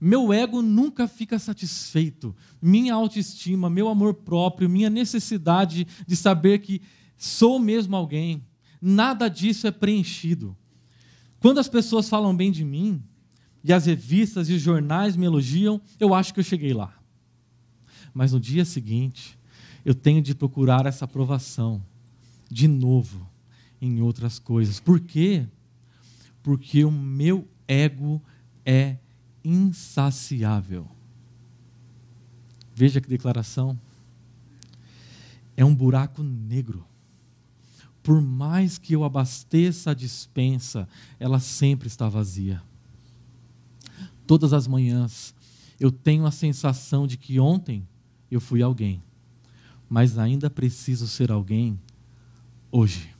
Meu 0.00 0.32
ego 0.32 0.62
nunca 0.62 1.08
fica 1.08 1.38
satisfeito. 1.38 2.34
Minha 2.62 2.94
autoestima, 2.94 3.68
meu 3.68 3.88
amor 3.88 4.14
próprio, 4.14 4.68
minha 4.68 4.88
necessidade 4.88 5.86
de 6.06 6.14
saber 6.14 6.60
que 6.60 6.80
sou 7.18 7.58
mesmo 7.58 7.94
alguém, 7.94 8.42
nada 8.80 9.28
disso 9.28 9.66
é 9.66 9.70
preenchido. 9.70 10.56
Quando 11.40 11.58
as 11.58 11.68
pessoas 11.68 12.08
falam 12.08 12.34
bem 12.34 12.50
de 12.50 12.64
mim, 12.64 13.02
e 13.62 13.72
as 13.72 13.86
revistas 13.86 14.48
e 14.48 14.54
os 14.54 14.62
jornais 14.62 15.16
me 15.16 15.26
elogiam, 15.26 15.80
eu 16.00 16.14
acho 16.14 16.32
que 16.32 16.40
eu 16.40 16.44
cheguei 16.44 16.72
lá. 16.72 16.94
Mas 18.14 18.32
no 18.32 18.40
dia 18.40 18.64
seguinte, 18.64 19.38
eu 19.84 19.94
tenho 19.94 20.22
de 20.22 20.34
procurar 20.34 20.86
essa 20.86 21.04
aprovação 21.04 21.82
de 22.50 22.66
novo 22.66 23.28
em 23.80 24.00
outras 24.00 24.38
coisas. 24.38 24.80
Por 24.80 25.00
quê? 25.00 25.46
Porque 26.42 26.84
o 26.84 26.90
meu 26.90 27.46
ego 27.66 28.22
é 28.64 28.96
insaciável. 29.44 30.88
Veja 32.74 33.00
que 33.00 33.08
declaração. 33.08 33.78
É 35.56 35.64
um 35.64 35.74
buraco 35.74 36.22
negro. 36.22 36.86
Por 38.08 38.22
mais 38.22 38.78
que 38.78 38.94
eu 38.94 39.04
abasteça 39.04 39.90
a 39.90 39.94
dispensa, 39.94 40.88
ela 41.20 41.38
sempre 41.38 41.88
está 41.88 42.08
vazia. 42.08 42.62
Todas 44.26 44.54
as 44.54 44.66
manhãs 44.66 45.34
eu 45.78 45.92
tenho 45.92 46.24
a 46.24 46.30
sensação 46.30 47.06
de 47.06 47.18
que 47.18 47.38
ontem 47.38 47.86
eu 48.30 48.40
fui 48.40 48.62
alguém, 48.62 49.02
mas 49.90 50.16
ainda 50.16 50.48
preciso 50.48 51.06
ser 51.06 51.30
alguém 51.30 51.78
hoje. 52.72 53.14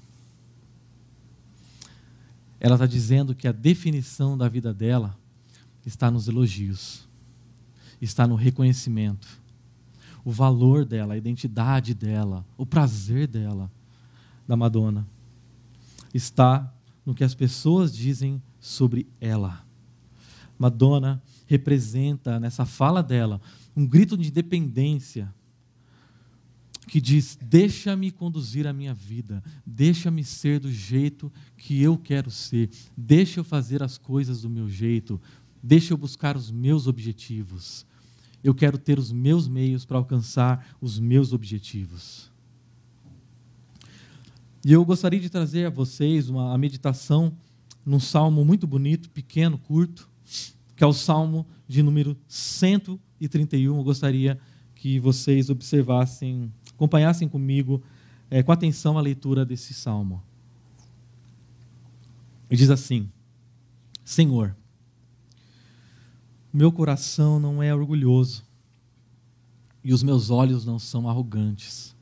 Ela 2.58 2.76
está 2.76 2.86
dizendo 2.86 3.34
que 3.34 3.46
a 3.46 3.52
definição 3.52 4.38
da 4.38 4.48
vida 4.48 4.72
dela 4.72 5.14
está 5.84 6.10
nos 6.10 6.28
elogios, 6.28 7.06
está 8.00 8.26
no 8.26 8.36
reconhecimento. 8.36 9.28
O 10.24 10.30
valor 10.30 10.86
dela, 10.86 11.12
a 11.12 11.18
identidade 11.18 11.92
dela, 11.92 12.42
o 12.56 12.64
prazer 12.64 13.26
dela, 13.26 13.70
da 14.48 14.56
Madonna, 14.56 15.06
está 16.12 16.74
no 17.04 17.14
que 17.14 17.22
as 17.22 17.34
pessoas 17.34 17.94
dizem 17.94 18.42
sobre 18.58 19.06
ela. 19.20 19.64
Madonna 20.58 21.22
representa, 21.46 22.40
nessa 22.40 22.64
fala 22.64 23.02
dela, 23.02 23.40
um 23.76 23.86
grito 23.86 24.16
de 24.16 24.30
dependência 24.30 25.32
que 26.88 27.00
diz: 27.00 27.38
Deixa-me 27.40 28.10
conduzir 28.10 28.66
a 28.66 28.72
minha 28.72 28.94
vida, 28.94 29.44
deixa-me 29.64 30.24
ser 30.24 30.58
do 30.58 30.72
jeito 30.72 31.30
que 31.56 31.80
eu 31.80 31.96
quero 31.96 32.30
ser, 32.30 32.70
deixa 32.96 33.40
eu 33.40 33.44
fazer 33.44 33.82
as 33.82 33.98
coisas 33.98 34.42
do 34.42 34.50
meu 34.50 34.68
jeito, 34.68 35.20
deixa 35.62 35.92
eu 35.92 35.98
buscar 35.98 36.36
os 36.36 36.50
meus 36.50 36.86
objetivos. 36.86 37.86
Eu 38.42 38.54
quero 38.54 38.78
ter 38.78 38.98
os 38.98 39.12
meus 39.12 39.46
meios 39.46 39.84
para 39.84 39.98
alcançar 39.98 40.76
os 40.80 40.98
meus 40.98 41.32
objetivos. 41.32 42.30
E 44.68 44.72
eu 44.74 44.84
gostaria 44.84 45.18
de 45.18 45.30
trazer 45.30 45.64
a 45.64 45.70
vocês 45.70 46.28
uma 46.28 46.52
a 46.52 46.58
meditação 46.58 47.32
num 47.86 47.98
salmo 47.98 48.44
muito 48.44 48.66
bonito, 48.66 49.08
pequeno, 49.08 49.56
curto, 49.56 50.10
que 50.76 50.84
é 50.84 50.86
o 50.86 50.92
salmo 50.92 51.46
de 51.66 51.82
número 51.82 52.14
131. 52.28 53.78
Eu 53.78 53.82
gostaria 53.82 54.38
que 54.74 55.00
vocês 55.00 55.48
observassem, 55.48 56.52
acompanhassem 56.74 57.26
comigo 57.26 57.82
é, 58.30 58.42
com 58.42 58.52
atenção 58.52 58.98
a 58.98 59.00
leitura 59.00 59.42
desse 59.42 59.72
salmo. 59.72 60.22
E 62.50 62.54
diz 62.54 62.68
assim: 62.68 63.10
Senhor, 64.04 64.54
meu 66.52 66.70
coração 66.70 67.40
não 67.40 67.62
é 67.62 67.74
orgulhoso 67.74 68.44
e 69.82 69.94
os 69.94 70.02
meus 70.02 70.28
olhos 70.28 70.66
não 70.66 70.78
são 70.78 71.08
arrogantes 71.08 71.96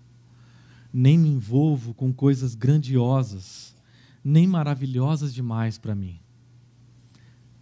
nem 0.99 1.19
me 1.19 1.29
envolvo 1.29 1.93
com 1.93 2.11
coisas 2.11 2.55
grandiosas, 2.55 3.77
nem 4.25 4.47
maravilhosas 4.47 5.35
demais 5.35 5.77
para 5.77 5.95
mim. 5.95 6.19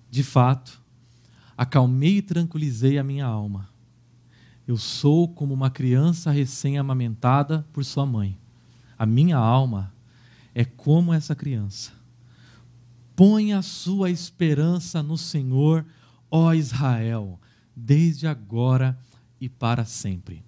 De 0.09 0.23
fato, 0.23 0.81
acalmei 1.57 2.19
e 2.19 2.23
tranquilizei 2.23 2.97
a 2.97 3.03
minha 3.03 3.27
alma. 3.27 3.69
Eu 4.69 4.77
sou 4.77 5.27
como 5.27 5.53
uma 5.53 5.69
criança 5.69 6.31
recém-amamentada 6.31 7.67
por 7.73 7.85
sua 7.85 8.07
mãe. 8.07 8.39
A 8.97 9.05
minha 9.05 9.37
alma 9.37 9.93
é 10.55 10.65
como 10.65 11.13
essa 11.13 11.35
criança. 11.35 11.91
Ponha 13.17 13.59
a 13.59 13.63
sua 13.63 14.11
esperança 14.11 15.03
no 15.03 15.19
Senhor, 15.19 15.85
ó 16.31 16.55
Israel, 16.55 17.41
desde 17.75 18.29
agora 18.29 18.97
e 19.41 19.49
para 19.49 19.85
sempre. 19.85 20.45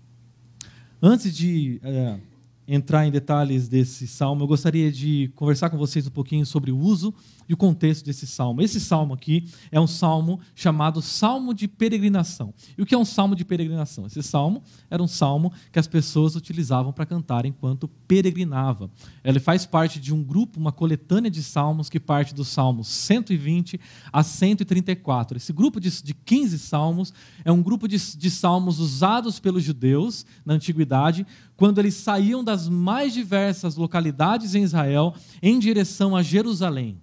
Antes 1.03 1.37
de. 1.37 1.81
É, 1.83 2.21
entrar 2.67 3.07
em 3.07 3.11
detalhes 3.11 3.69
desse 3.69 4.09
salmo, 4.09 4.43
eu 4.43 4.47
gostaria 4.47 4.91
de 4.91 5.31
conversar 5.37 5.71
com 5.71 5.79
vocês 5.79 6.07
um 6.07 6.11
pouquinho 6.11 6.45
sobre 6.45 6.73
o 6.73 6.79
uso 6.79 7.15
e 7.49 7.55
o 7.55 7.57
contexto 7.57 8.05
desse 8.05 8.27
salmo. 8.27 8.61
Esse 8.61 8.81
salmo 8.81 9.15
aqui 9.15 9.49
é 9.71 9.79
um 9.79 9.87
salmo 9.87 10.41
chamado 10.55 11.01
Salmo 11.01 11.55
de 11.55 11.69
Peregrinação. 11.69 12.53
E 12.77 12.83
o 12.83 12.87
que 12.87 12.95
é 12.95 12.99
um 12.99 13.05
salmo 13.05 13.37
de 13.37 13.45
peregrinação? 13.45 14.07
Esse 14.07 14.23
salmo 14.23 14.63
era 14.91 15.01
um 15.01 15.07
salmo 15.07 15.53
que 15.71 15.79
as 15.79 15.87
pessoas 15.87 16.35
utilizavam 16.35 16.93
para 16.93 17.07
cantar 17.07 17.47
enquanto 17.47 17.87
peregrinava. 18.09 18.91
Ele 19.23 19.39
faz 19.39 19.65
parte 19.65 20.01
de 20.01 20.13
um 20.13 20.23
grupo, 20.23 20.59
uma 20.59 20.73
coletânea 20.73 21.31
de 21.31 21.43
salmos 21.43 21.89
que 21.89 22.01
parte 22.01 22.35
dos 22.35 22.49
salmos 22.49 22.89
120 22.89 23.81
a 24.13 24.25
134. 24.25 25.37
Esse 25.37 25.53
grupo 25.53 25.79
de, 25.79 26.03
de 26.03 26.15
15 26.15 26.59
salmos 26.59 27.13
é 27.45 27.53
um 27.53 27.63
grupo 27.63 27.87
de, 27.87 27.97
de 28.17 28.31
salmos 28.31 28.81
usados 28.81 29.39
pelos 29.39 29.63
judeus 29.63 30.27
na 30.45 30.55
antiguidade 30.55 31.25
quando 31.57 31.79
eles 31.79 31.95
saíam 31.95 32.45
das 32.45 32.69
mais 32.69 33.15
diversas 33.15 33.77
localidades 33.77 34.55
em 34.55 34.63
Israel 34.63 35.15
em 35.43 35.59
direção 35.59 36.15
a 36.15 36.23
Jerusalém 36.23 37.01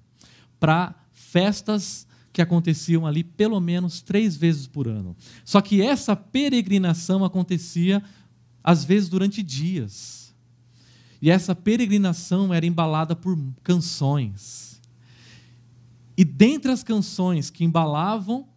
para 0.59 0.95
festas 1.11 2.07
que 2.31 2.41
aconteciam 2.41 3.05
ali 3.05 3.23
pelo 3.23 3.59
menos 3.59 4.01
três 4.01 4.35
vezes 4.35 4.67
por 4.67 4.87
ano. 4.87 5.15
Só 5.43 5.61
que 5.61 5.81
essa 5.81 6.15
peregrinação 6.15 7.23
acontecia 7.23 8.03
às 8.63 8.83
vezes 8.83 9.09
durante 9.09 9.43
dias. 9.43 10.33
E 11.21 11.29
essa 11.29 11.55
peregrinação 11.55 12.53
era 12.53 12.65
embalada 12.65 13.15
por 13.15 13.37
canções. 13.63 14.81
E 16.17 16.23
dentre 16.23 16.71
as 16.71 16.83
canções 16.83 17.49
que 17.49 17.63
embalavam 17.63 18.47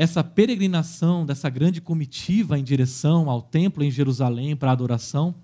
essa 0.00 0.24
peregrinação 0.24 1.26
dessa 1.26 1.50
grande 1.50 1.78
comitiva 1.78 2.58
em 2.58 2.64
direção 2.64 3.28
ao 3.28 3.42
templo 3.42 3.84
em 3.84 3.90
Jerusalém 3.90 4.56
para 4.56 4.72
adoração, 4.72 5.34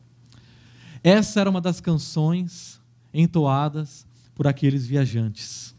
essa 1.04 1.40
era 1.40 1.50
uma 1.50 1.60
das 1.60 1.78
canções 1.78 2.80
entoadas 3.12 4.06
por 4.34 4.46
aqueles 4.46 4.86
viajantes 4.86 5.76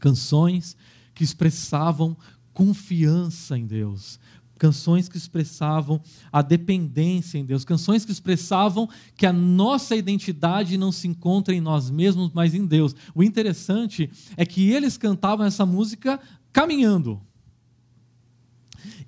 canções 0.00 0.76
que 1.14 1.22
expressavam 1.22 2.16
confiança 2.52 3.56
em 3.56 3.64
Deus, 3.64 4.18
canções 4.58 5.08
que 5.08 5.16
expressavam 5.16 6.00
a 6.32 6.42
dependência 6.42 7.38
em 7.38 7.44
Deus, 7.44 7.64
canções 7.64 8.04
que 8.04 8.10
expressavam 8.10 8.88
que 9.16 9.26
a 9.26 9.32
nossa 9.32 9.94
identidade 9.94 10.76
não 10.76 10.90
se 10.90 11.06
encontra 11.06 11.54
em 11.54 11.60
nós 11.60 11.88
mesmos, 11.88 12.32
mas 12.34 12.52
em 12.52 12.66
Deus. 12.66 12.96
O 13.14 13.22
interessante 13.22 14.10
é 14.36 14.44
que 14.44 14.72
eles 14.72 14.96
cantavam 14.96 15.46
essa 15.46 15.64
música 15.64 16.18
caminhando. 16.52 17.22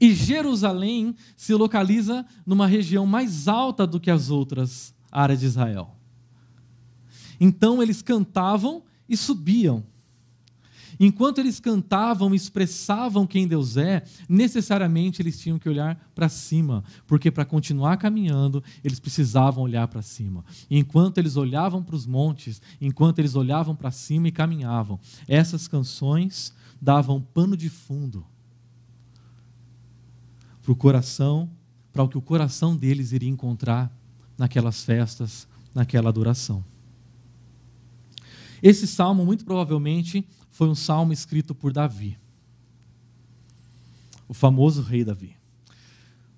E 0.01 0.15
Jerusalém 0.15 1.15
se 1.37 1.55
localiza 1.55 2.25
numa 2.45 2.67
região 2.67 3.07
mais 3.07 3.49
alta 3.49 3.87
do 3.87 4.01
que 4.01 4.11
as 4.11 4.31
outras 4.31 4.95
áreas 5.11 5.41
de 5.41 5.47
Israel. 5.47 5.95
Então 7.41 7.83
eles 7.83 8.03
cantavam 8.03 8.83
e 9.09 9.17
subiam. 9.17 9.85
Enquanto 10.99 11.39
eles 11.39 11.59
cantavam 11.59 12.33
e 12.33 12.37
expressavam 12.37 13.27
quem 13.27 13.49
Deus 13.49 13.77
é, 13.77 14.05
necessariamente 14.29 15.21
eles 15.21 15.39
tinham 15.39 15.59
que 15.59 15.69
olhar 15.69 15.99
para 16.15 16.29
cima, 16.29 16.85
porque 17.07 17.31
para 17.31 17.45
continuar 17.45 17.97
caminhando, 17.97 18.63
eles 18.83 19.01
precisavam 19.01 19.65
olhar 19.65 19.89
para 19.89 20.03
cima. 20.03 20.45
Enquanto 20.71 21.19
eles 21.19 21.37
olhavam 21.37 21.83
para 21.83 21.97
os 21.97 22.07
montes, 22.07 22.63
enquanto 22.81 23.19
eles 23.19 23.35
olhavam 23.35 23.75
para 23.75 23.91
cima 23.91 24.29
e 24.29 24.33
caminhavam, 24.33 25.01
essas 25.27 25.67
canções 25.67 26.55
davam 26.81 27.21
pano 27.21 27.57
de 27.57 27.69
fundo 27.69 28.25
para 30.65 30.73
o 30.73 30.77
coração, 30.77 31.51
para 31.93 32.03
o 32.03 32.09
que 32.09 32.17
o 32.17 32.23
coração 32.23 32.75
deles 32.75 33.13
iria 33.13 33.29
encontrar 33.29 33.95
naquelas 34.37 34.83
festas, 34.83 35.47
naquela 35.75 36.09
adoração. 36.09 36.65
Esse 38.63 38.87
salmo, 38.87 39.27
muito 39.27 39.45
provavelmente, 39.45 40.27
foi 40.51 40.67
um 40.67 40.75
salmo 40.75 41.13
escrito 41.13 41.55
por 41.55 41.71
Davi, 41.71 42.19
o 44.27 44.33
famoso 44.33 44.81
rei 44.81 45.05
Davi. 45.05 45.37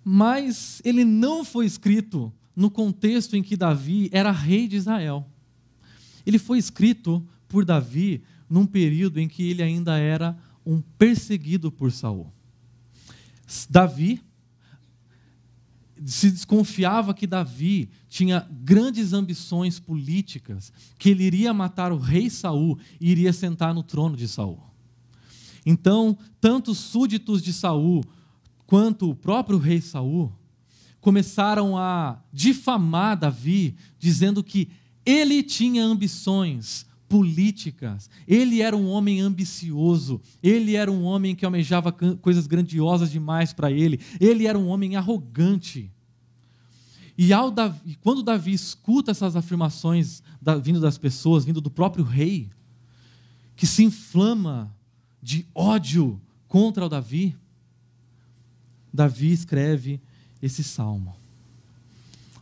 Mas 0.05 0.83
ele 0.85 1.05
não 1.05 1.45
foi 1.45 1.65
escrito 1.65 2.33
no 2.55 2.69
contexto 2.69 3.37
em 3.37 3.45
que 3.45 3.57
Davi 3.57 4.09
era 4.13 4.33
rei 4.33 4.67
de 4.67 4.75
Israel. 4.75 5.25
Ele 6.27 6.39
foi 6.39 6.59
escrito 6.59 7.25
por 7.47 7.65
Davi 7.65 8.25
num 8.51 8.67
período 8.67 9.21
em 9.21 9.29
que 9.29 9.49
ele 9.49 9.63
ainda 9.63 9.97
era 9.97 10.37
um 10.65 10.81
perseguido 10.81 11.71
por 11.71 11.93
Saul. 11.93 12.33
Davi 13.69 14.21
se 16.05 16.31
desconfiava 16.31 17.15
que 17.15 17.27
Davi 17.27 17.89
tinha 18.09 18.47
grandes 18.51 19.13
ambições 19.13 19.81
políticas, 19.81 20.73
que 20.99 21.11
ele 21.11 21.25
iria 21.25 21.55
matar 21.55 21.93
o 21.93 21.99
rei 21.99 22.29
Saul 22.29 22.79
e 23.01 23.11
iria 23.11 23.33
sentar 23.33 23.75
no 23.75 23.83
trono 23.83 24.17
de 24.17 24.29
Saul. 24.29 24.61
Então, 25.65 26.17
tanto 26.41 26.71
os 26.71 26.79
súditos 26.79 27.43
de 27.43 27.53
Saul 27.53 28.05
quanto 28.67 29.11
o 29.11 29.15
próprio 29.15 29.59
rei 29.59 29.81
Saul 29.81 30.33
começaram 31.01 31.77
a 31.77 32.21
difamar 32.33 33.17
Davi, 33.17 33.77
dizendo 33.99 34.43
que 34.43 34.69
ele 35.05 35.43
tinha 35.43 35.85
ambições 35.85 36.86
políticas. 37.09 38.11
Ele 38.27 38.61
era 38.61 38.77
um 38.77 38.89
homem 38.89 39.21
ambicioso, 39.21 40.21
ele 40.43 40.75
era 40.77 40.91
um 40.91 41.03
homem 41.03 41.35
que 41.35 41.45
almejava 41.45 41.93
coisas 41.93 42.47
grandiosas 42.47 43.11
demais 43.11 43.53
para 43.53 43.71
ele, 43.71 44.01
ele 44.21 44.47
era 44.47 44.59
um 44.59 44.69
homem 44.69 44.97
arrogante. 44.97 45.91
E 47.19 47.29
Davi, 47.55 47.99
quando 48.03 48.23
Davi 48.23 48.53
escuta 48.53 49.11
essas 49.11 49.37
afirmações 49.37 50.23
da, 50.41 50.57
vindo 50.57 50.81
das 50.81 50.99
pessoas, 50.99 51.45
vindo 51.45 51.61
do 51.61 51.71
próprio 51.71 52.05
rei, 52.05 52.51
que 53.55 53.67
se 53.67 53.83
inflama 53.83 54.75
de 55.23 55.47
ódio 55.55 56.21
contra 56.47 56.85
o 56.85 56.89
Davi, 56.89 57.35
Davi 58.93 59.33
escreve 59.33 60.01
esse 60.43 60.63
salmo. 60.63 61.17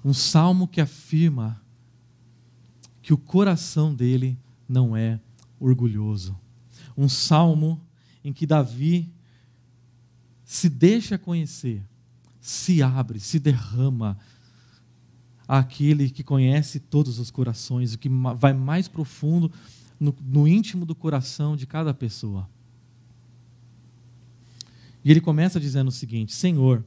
Um 0.04 0.12
salmo 0.12 0.66
que 0.66 0.80
afirma 0.80 1.62
que 3.00 3.12
o 3.12 3.18
coração 3.18 3.94
dele 3.94 4.36
não 4.68 4.96
é 4.96 5.20
orgulhoso. 5.58 6.36
Um 6.96 7.08
salmo 7.08 7.80
em 8.24 8.32
que 8.32 8.46
Davi 8.46 9.12
se 10.44 10.68
deixa 10.68 11.18
conhecer, 11.18 11.82
se 12.40 12.82
abre, 12.82 13.18
se 13.18 13.38
derrama 13.38 14.18
àquele 15.48 16.10
que 16.10 16.22
conhece 16.22 16.78
todos 16.78 17.18
os 17.18 17.30
corações, 17.30 17.94
o 17.94 17.98
que 17.98 18.08
vai 18.36 18.52
mais 18.52 18.88
profundo 18.88 19.50
no, 19.98 20.14
no 20.20 20.48
íntimo 20.48 20.84
do 20.86 20.94
coração 20.94 21.56
de 21.56 21.66
cada 21.66 21.92
pessoa. 21.92 22.48
E 25.04 25.10
ele 25.10 25.20
começa 25.20 25.60
dizendo 25.60 25.88
o 25.88 25.92
seguinte: 25.92 26.34
Senhor, 26.34 26.84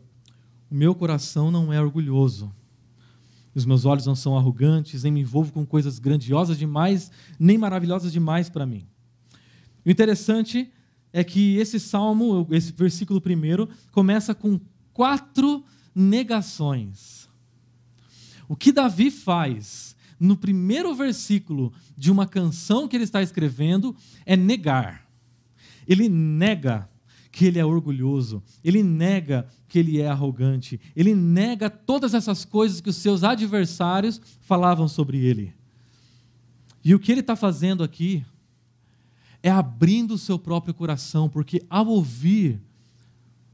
o 0.70 0.76
meu 0.76 0.96
coração 0.96 1.52
não 1.52 1.72
é 1.72 1.82
orgulhoso, 1.82 2.52
os 3.58 3.66
meus 3.66 3.86
olhos 3.86 4.06
não 4.06 4.16
são 4.16 4.38
arrogantes, 4.38 5.04
nem 5.04 5.12
me 5.12 5.22
envolvo 5.22 5.52
com 5.52 5.66
coisas 5.66 6.00
grandiosas 6.00 6.58
demais, 6.58 7.12
nem 7.40 7.58
maravilhosas 7.58 8.12
demais 8.12 8.50
para 8.50 8.66
mim. 8.66 8.86
O 9.86 9.90
interessante 9.90 10.72
é 11.12 11.24
que 11.24 11.58
esse 11.58 11.80
salmo, 11.80 12.48
esse 12.52 12.72
versículo 12.72 13.20
primeiro, 13.20 13.68
começa 13.92 14.36
com 14.36 14.60
quatro 14.94 15.64
negações. 15.96 17.28
O 18.48 18.56
que 18.56 18.72
Davi 18.72 19.10
faz 19.10 19.96
no 20.20 20.38
primeiro 20.38 20.94
versículo 20.94 21.74
de 21.96 22.12
uma 22.12 22.28
canção 22.28 22.88
que 22.88 22.96
ele 22.96 23.04
está 23.04 23.22
escrevendo 23.22 23.96
é 24.26 24.36
negar. 24.36 25.08
Ele 25.88 26.08
nega 26.10 26.90
que 27.38 27.46
ele 27.46 27.60
é 27.60 27.66
orgulhoso, 27.66 28.42
ele 28.64 28.82
nega 28.82 29.48
que 29.68 29.78
ele 29.78 30.02
é 30.02 30.08
arrogante, 30.08 30.82
ele 30.96 31.14
nega 31.14 31.70
todas 31.70 32.16
essas 32.16 32.44
coisas 32.44 32.82
que 32.82 32.90
os 32.90 32.96
seus 32.96 33.24
adversários 33.24 34.20
falavam 34.42 34.88
sobre 34.88 35.20
ele. 35.20 35.54
E 36.84 36.96
o 36.96 37.00
que 37.00 37.12
ele 37.12 37.22
está 37.22 37.36
fazendo 37.36 37.84
aqui 37.84 38.26
é 39.44 39.52
abrindo 39.52 40.16
o 40.16 40.18
seu 40.18 40.40
próprio 40.40 40.74
coração, 40.74 41.30
porque 41.30 41.64
ao 41.70 41.86
ouvir 41.86 42.60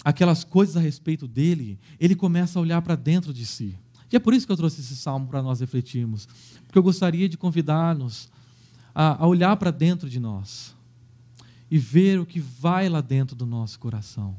aquelas 0.02 0.46
coisas 0.46 0.78
a 0.78 0.80
respeito 0.80 1.28
dele, 1.28 1.78
ele 2.00 2.16
começa 2.16 2.58
a 2.58 2.62
olhar 2.62 2.82
para 2.82 2.96
dentro 2.96 3.34
de 3.34 3.46
si. 3.46 3.78
E 4.10 4.16
é 4.16 4.20
por 4.20 4.34
isso 4.34 4.46
que 4.46 4.54
eu 4.54 4.58
trouxe 4.58 4.80
esse 4.80 4.96
salmo 4.96 5.28
para 5.28 5.42
nós 5.42 5.60
refletirmos, 5.60 6.26
porque 6.66 6.78
eu 6.78 6.84
gostaria 6.84 7.28
de 7.28 7.38
convidar-nos 7.38 8.32
a, 8.96 9.26
a 9.26 9.28
olhar 9.28 9.58
para 9.58 9.72
dentro 9.72 10.10
de 10.10 10.22
nós 10.22 10.73
e 11.74 11.78
ver 11.80 12.20
o 12.20 12.26
que 12.26 12.40
vai 12.40 12.88
lá 12.88 13.02
dentro 13.02 13.36
do 13.36 13.48
nosso 13.48 13.80
coração. 13.80 14.38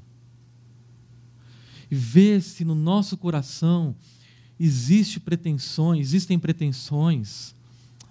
E 1.90 1.94
ver 1.96 2.40
se 2.40 2.64
no 2.64 2.76
nosso 2.76 3.16
coração 3.16 3.96
existe 4.58 5.18
pretensões, 5.18 6.06
existem 6.06 6.38
pretensões 6.38 7.52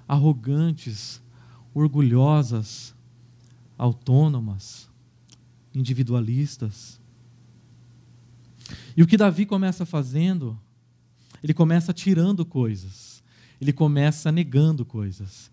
arrogantes, 0.05 1.21
orgulhosas, 1.73 2.93
autônomas, 3.77 4.89
individualistas. 5.73 6.99
E 8.97 9.01
o 9.01 9.07
que 9.07 9.15
Davi 9.15 9.45
começa 9.45 9.85
fazendo? 9.85 10.59
Ele 11.41 11.53
começa 11.53 11.93
tirando 11.93 12.45
coisas, 12.45 13.23
ele 13.61 13.71
começa 13.71 14.33
negando 14.33 14.83
coisas. 14.83 15.49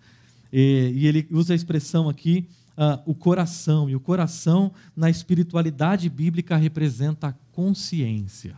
E, 0.53 0.93
e 0.93 1.07
ele 1.07 1.29
usa 1.31 1.53
a 1.53 1.57
expressão 1.57 2.09
aqui 2.09 2.49
uh, 2.81 3.03
o 3.05 3.15
coração, 3.15 3.91
e 3.91 3.95
o 3.95 4.01
coração 4.01 4.73
na 4.97 5.11
espiritualidade 5.11 6.09
bíblica 6.09 6.57
representa 6.57 7.29
a 7.29 7.33
consciência. 7.53 8.57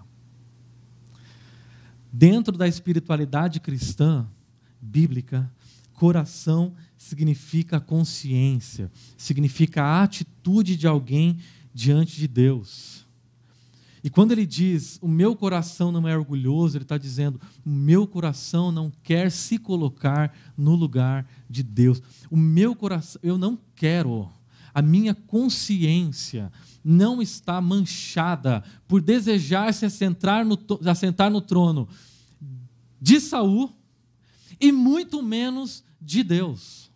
Dentro 2.12 2.56
da 2.56 2.68
espiritualidade 2.68 3.58
cristã 3.58 4.28
bíblica, 4.80 5.50
coração 5.92 6.72
significa 6.96 7.80
consciência, 7.80 8.90
significa 9.16 9.82
a 9.82 10.02
atitude 10.04 10.76
de 10.76 10.86
alguém 10.86 11.38
diante 11.74 12.16
de 12.16 12.28
Deus. 12.28 13.01
E 14.04 14.10
quando 14.10 14.32
ele 14.32 14.44
diz, 14.44 14.98
o 15.00 15.06
meu 15.06 15.36
coração 15.36 15.92
não 15.92 16.08
é 16.08 16.16
orgulhoso, 16.16 16.76
ele 16.76 16.84
está 16.84 16.98
dizendo, 16.98 17.40
o 17.64 17.70
meu 17.70 18.06
coração 18.06 18.72
não 18.72 18.90
quer 19.02 19.30
se 19.30 19.58
colocar 19.58 20.36
no 20.56 20.74
lugar 20.74 21.24
de 21.48 21.62
Deus. 21.62 22.02
O 22.28 22.36
meu 22.36 22.74
coração, 22.74 23.20
eu 23.22 23.38
não 23.38 23.56
quero, 23.76 24.28
a 24.74 24.82
minha 24.82 25.14
consciência 25.14 26.50
não 26.82 27.22
está 27.22 27.60
manchada 27.60 28.64
por 28.88 29.00
desejar 29.00 29.72
se 29.72 29.84
assentar 29.84 30.44
no, 30.44 30.58
assentar 30.84 31.30
no 31.30 31.40
trono 31.40 31.88
de 33.00 33.20
Saul 33.20 33.72
e 34.60 34.72
muito 34.72 35.22
menos 35.22 35.84
de 36.00 36.24
Deus. 36.24 36.90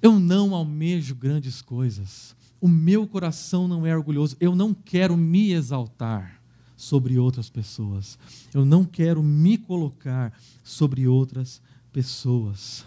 Eu 0.00 0.18
não 0.18 0.54
almejo 0.54 1.14
grandes 1.14 1.60
coisas 1.60 2.35
o 2.60 2.68
meu 2.68 3.06
coração 3.06 3.68
não 3.68 3.86
é 3.86 3.96
orgulhoso, 3.96 4.36
eu 4.40 4.54
não 4.54 4.72
quero 4.72 5.16
me 5.16 5.52
exaltar 5.52 6.40
sobre 6.76 7.18
outras 7.18 7.48
pessoas, 7.48 8.18
eu 8.52 8.64
não 8.64 8.84
quero 8.84 9.22
me 9.22 9.56
colocar 9.56 10.32
sobre 10.62 11.08
outras 11.08 11.60
pessoas. 11.92 12.84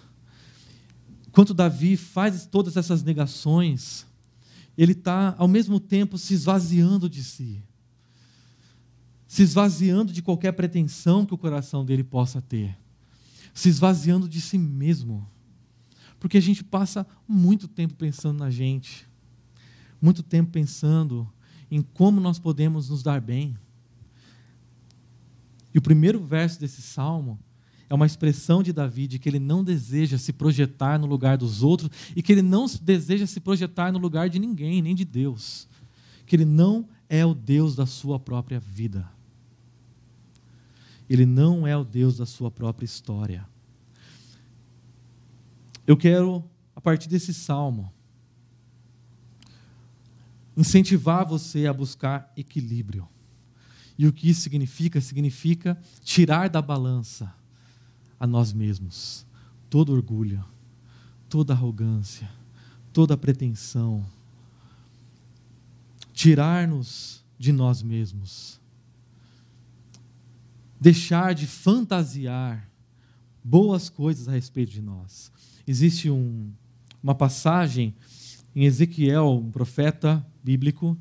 Enquanto 1.27 1.53
Davi 1.53 1.97
faz 1.97 2.45
todas 2.45 2.77
essas 2.77 3.03
negações, 3.03 4.05
ele 4.77 4.93
está 4.93 5.35
ao 5.37 5.47
mesmo 5.47 5.79
tempo 5.79 6.17
se 6.17 6.33
esvaziando 6.33 7.09
de 7.09 7.23
si, 7.23 7.61
se 9.27 9.41
esvaziando 9.41 10.13
de 10.13 10.21
qualquer 10.21 10.51
pretensão 10.53 11.25
que 11.25 11.33
o 11.33 11.37
coração 11.37 11.83
dele 11.83 12.03
possa 12.03 12.41
ter, 12.41 12.77
se 13.53 13.69
esvaziando 13.69 14.29
de 14.29 14.39
si 14.39 14.57
mesmo, 14.57 15.27
porque 16.19 16.37
a 16.37 16.41
gente 16.41 16.63
passa 16.63 17.05
muito 17.27 17.67
tempo 17.67 17.95
pensando 17.95 18.39
na 18.39 18.49
gente, 18.49 19.08
muito 20.01 20.23
tempo 20.23 20.51
pensando 20.51 21.31
em 21.69 21.81
como 21.81 22.19
nós 22.19 22.39
podemos 22.39 22.89
nos 22.89 23.03
dar 23.03 23.21
bem. 23.21 23.57
E 25.73 25.77
o 25.77 25.81
primeiro 25.81 26.23
verso 26.23 26.59
desse 26.59 26.81
salmo 26.81 27.39
é 27.89 27.93
uma 27.93 28.05
expressão 28.05 28.61
de 28.61 28.71
Davi 28.71 29.07
de 29.07 29.17
que 29.17 29.27
ele 29.27 29.39
não 29.39 29.63
deseja 29.63 30.17
se 30.17 30.31
projetar 30.31 30.99
no 30.99 31.07
lugar 31.07 31.37
dos 31.37 31.63
outros 31.63 31.89
e 32.15 32.21
que 32.21 32.31
ele 32.31 32.41
não 32.41 32.65
deseja 32.81 33.25
se 33.25 33.39
projetar 33.39 33.91
no 33.91 33.99
lugar 33.99 34.29
de 34.29 34.39
ninguém, 34.39 34.81
nem 34.81 34.93
de 34.93 35.05
Deus. 35.05 35.67
Que 36.25 36.35
ele 36.35 36.45
não 36.45 36.87
é 37.07 37.25
o 37.25 37.33
Deus 37.33 37.75
da 37.75 37.87
sua 37.87 38.19
própria 38.19 38.59
vida. 38.59 39.09
Ele 41.09 41.25
não 41.25 41.65
é 41.65 41.75
o 41.75 41.83
Deus 41.83 42.17
da 42.17 42.25
sua 42.25 42.51
própria 42.51 42.85
história. 42.85 43.47
Eu 45.87 45.97
quero, 45.97 46.43
a 46.75 46.79
partir 46.79 47.09
desse 47.09 47.33
salmo, 47.33 47.91
incentivar 50.59 51.25
você 51.25 51.67
a 51.67 51.73
buscar 51.73 52.31
equilíbrio. 52.35 53.07
E 53.97 54.05
o 54.05 54.11
que 54.11 54.29
isso 54.29 54.41
significa? 54.41 54.99
Significa 54.99 55.81
tirar 56.03 56.49
da 56.49 56.61
balança 56.61 57.33
a 58.19 58.27
nós 58.27 58.51
mesmos 58.51 59.25
todo 59.69 59.93
orgulho, 59.93 60.43
toda 61.29 61.53
arrogância, 61.53 62.29
toda 62.91 63.15
pretensão. 63.15 64.05
Tirar-nos 66.11 67.23
de 67.37 67.53
nós 67.53 67.81
mesmos. 67.81 68.59
Deixar 70.81 71.33
de 71.33 71.47
fantasiar 71.47 72.69
boas 73.41 73.89
coisas 73.89 74.27
a 74.27 74.31
respeito 74.33 74.71
de 74.73 74.81
nós. 74.81 75.31
Existe 75.65 76.09
um, 76.09 76.51
uma 77.01 77.15
passagem 77.15 77.95
em 78.53 78.65
Ezequiel, 78.65 79.39
um 79.45 79.51
profeta 79.51 80.25
bíblico, 80.43 80.97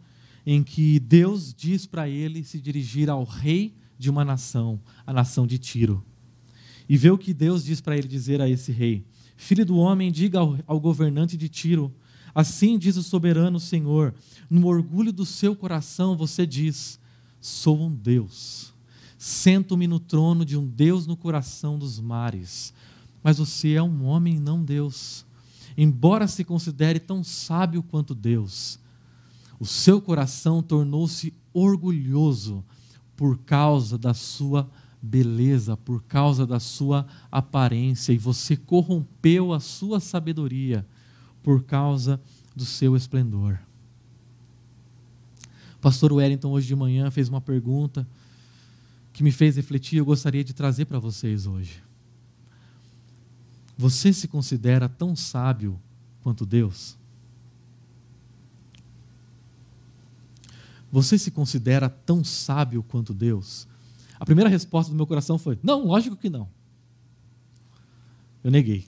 em 0.46 0.62
que 0.62 0.98
Deus 1.00 1.54
diz 1.54 1.86
para 1.86 2.08
ele 2.08 2.42
se 2.44 2.60
dirigir 2.60 3.10
ao 3.10 3.24
rei 3.24 3.74
de 3.98 4.08
uma 4.08 4.24
nação, 4.24 4.80
a 5.06 5.12
nação 5.12 5.46
de 5.46 5.58
Tiro. 5.58 6.04
E 6.88 6.96
vê 6.96 7.10
o 7.10 7.18
que 7.18 7.34
Deus 7.34 7.64
diz 7.64 7.80
para 7.80 7.96
ele 7.96 8.08
dizer 8.08 8.40
a 8.40 8.48
esse 8.48 8.72
rei: 8.72 9.04
Filho 9.36 9.66
do 9.66 9.76
homem, 9.76 10.10
diga 10.10 10.38
ao, 10.38 10.58
ao 10.66 10.80
governante 10.80 11.36
de 11.36 11.48
Tiro: 11.48 11.94
Assim 12.34 12.78
diz 12.78 12.96
o 12.96 13.02
soberano 13.02 13.60
Senhor, 13.60 14.14
no 14.48 14.66
orgulho 14.66 15.12
do 15.12 15.26
seu 15.26 15.54
coração 15.54 16.16
você 16.16 16.46
diz: 16.46 16.98
Sou 17.40 17.80
um 17.80 17.94
Deus. 17.94 18.72
Sento-me 19.18 19.88
no 19.88 19.98
trono 19.98 20.44
de 20.44 20.56
um 20.56 20.66
Deus 20.66 21.06
no 21.06 21.16
coração 21.16 21.78
dos 21.78 21.98
mares. 21.98 22.72
Mas 23.22 23.38
você 23.38 23.72
é 23.72 23.82
um 23.82 24.04
homem, 24.04 24.38
não 24.38 24.64
Deus. 24.64 25.26
Embora 25.76 26.28
se 26.28 26.44
considere 26.44 27.00
tão 27.00 27.22
sábio 27.24 27.82
quanto 27.82 28.14
Deus, 28.14 28.78
o 29.58 29.66
seu 29.66 30.00
coração 30.00 30.62
tornou-se 30.62 31.34
orgulhoso 31.52 32.64
por 33.16 33.38
causa 33.38 33.98
da 33.98 34.14
sua 34.14 34.70
beleza, 35.02 35.76
por 35.76 36.02
causa 36.04 36.46
da 36.46 36.60
sua 36.60 37.06
aparência, 37.30 38.12
e 38.12 38.18
você 38.18 38.56
corrompeu 38.56 39.52
a 39.52 39.60
sua 39.60 40.00
sabedoria 40.00 40.86
por 41.42 41.62
causa 41.64 42.20
do 42.54 42.64
seu 42.64 42.96
esplendor. 42.96 43.58
O 45.76 45.80
pastor 45.80 46.12
Wellington, 46.12 46.50
hoje 46.50 46.66
de 46.66 46.76
manhã, 46.76 47.10
fez 47.10 47.28
uma 47.28 47.40
pergunta 47.40 48.06
que 49.12 49.22
me 49.22 49.30
fez 49.30 49.56
refletir 49.56 49.96
e 49.96 49.98
eu 49.98 50.04
gostaria 50.04 50.44
de 50.44 50.52
trazer 50.52 50.84
para 50.84 50.98
vocês 50.98 51.46
hoje. 51.46 51.82
Você 53.76 54.12
se 54.12 54.26
considera 54.26 54.88
tão 54.88 55.14
sábio 55.14 55.78
quanto 56.20 56.44
Deus? 56.44 56.97
Você 60.90 61.18
se 61.18 61.30
considera 61.30 61.88
tão 61.88 62.24
sábio 62.24 62.82
quanto 62.82 63.12
Deus? 63.12 63.68
A 64.18 64.24
primeira 64.24 64.50
resposta 64.50 64.90
do 64.90 64.96
meu 64.96 65.06
coração 65.06 65.38
foi: 65.38 65.58
Não, 65.62 65.84
lógico 65.84 66.16
que 66.16 66.30
não. 66.30 66.48
Eu 68.42 68.50
neguei. 68.50 68.86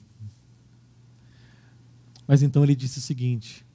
Mas 2.27 2.41
então 2.41 2.63
ele 2.63 2.75
disse 2.75 2.99
o 2.99 3.01
seguinte: 3.01 3.65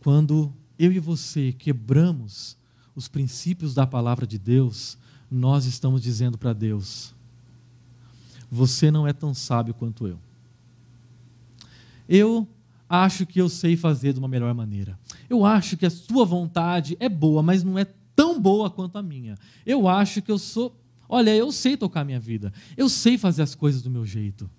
quando 0.00 0.52
eu 0.78 0.92
e 0.92 0.98
você 0.98 1.52
quebramos 1.52 2.56
os 2.94 3.08
princípios 3.08 3.74
da 3.74 3.86
palavra 3.86 4.26
de 4.26 4.38
Deus, 4.38 4.98
nós 5.30 5.66
estamos 5.66 6.02
dizendo 6.02 6.38
para 6.38 6.52
Deus: 6.52 7.14
você 8.50 8.90
não 8.90 9.06
é 9.06 9.12
tão 9.12 9.34
sábio 9.34 9.74
quanto 9.74 10.06
eu. 10.06 10.18
Eu 12.08 12.48
acho 12.88 13.26
que 13.26 13.40
eu 13.40 13.48
sei 13.48 13.76
fazer 13.76 14.14
de 14.14 14.18
uma 14.18 14.28
melhor 14.28 14.54
maneira. 14.54 14.98
Eu 15.28 15.44
acho 15.44 15.76
que 15.76 15.86
a 15.86 15.90
sua 15.90 16.24
vontade 16.24 16.96
é 16.98 17.08
boa, 17.08 17.42
mas 17.42 17.62
não 17.62 17.78
é 17.78 17.84
tão 18.16 18.40
boa 18.40 18.70
quanto 18.70 18.96
a 18.96 19.02
minha. 19.02 19.36
Eu 19.64 19.86
acho 19.88 20.22
que 20.22 20.30
eu 20.30 20.38
sou. 20.38 20.74
Olha, 21.08 21.34
eu 21.34 21.50
sei 21.52 21.76
tocar 21.76 22.04
minha 22.04 22.20
vida. 22.20 22.52
Eu 22.76 22.88
sei 22.88 23.16
fazer 23.16 23.42
as 23.42 23.54
coisas 23.54 23.82
do 23.82 23.90
meu 23.90 24.04
jeito. 24.04 24.50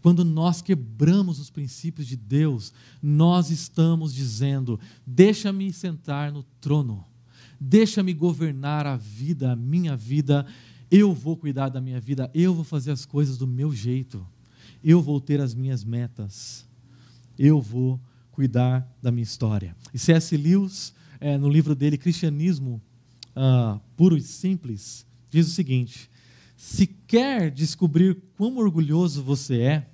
Quando 0.00 0.24
nós 0.24 0.62
quebramos 0.62 1.40
os 1.40 1.50
princípios 1.50 2.06
de 2.06 2.16
Deus, 2.16 2.72
nós 3.02 3.50
estamos 3.50 4.14
dizendo: 4.14 4.78
deixa-me 5.06 5.72
sentar 5.72 6.32
no 6.32 6.42
trono, 6.60 7.04
deixa-me 7.60 8.12
governar 8.12 8.86
a 8.86 8.96
vida, 8.96 9.52
a 9.52 9.56
minha 9.56 9.96
vida. 9.96 10.46
Eu 10.90 11.12
vou 11.12 11.36
cuidar 11.36 11.68
da 11.68 11.80
minha 11.80 12.00
vida, 12.00 12.30
eu 12.32 12.54
vou 12.54 12.64
fazer 12.64 12.92
as 12.92 13.04
coisas 13.04 13.36
do 13.36 13.46
meu 13.46 13.72
jeito, 13.74 14.26
eu 14.82 15.02
vou 15.02 15.20
ter 15.20 15.38
as 15.38 15.54
minhas 15.54 15.84
metas 15.84 16.66
eu 17.38 17.60
vou 17.60 18.00
cuidar 18.38 18.88
da 19.02 19.10
minha 19.10 19.24
história. 19.24 19.74
E 19.92 19.98
C.S. 19.98 20.36
Lewis, 20.36 20.94
é, 21.18 21.36
no 21.36 21.48
livro 21.48 21.74
dele, 21.74 21.98
Cristianismo 21.98 22.80
uh, 23.34 23.80
Puro 23.96 24.16
e 24.16 24.20
Simples, 24.22 25.04
diz 25.28 25.48
o 25.48 25.50
seguinte: 25.50 26.08
se 26.56 26.86
quer 26.86 27.50
descobrir 27.50 28.16
quão 28.36 28.56
orgulhoso 28.58 29.24
você 29.24 29.60
é, 29.60 29.90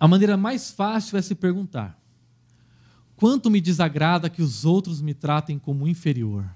a 0.00 0.08
maneira 0.08 0.38
mais 0.38 0.70
fácil 0.70 1.18
é 1.18 1.20
se 1.20 1.34
perguntar: 1.34 2.00
quanto 3.14 3.50
me 3.50 3.60
desagrada 3.60 4.30
que 4.30 4.40
os 4.40 4.64
outros 4.64 5.02
me 5.02 5.12
tratem 5.12 5.58
como 5.58 5.86
inferior? 5.86 6.50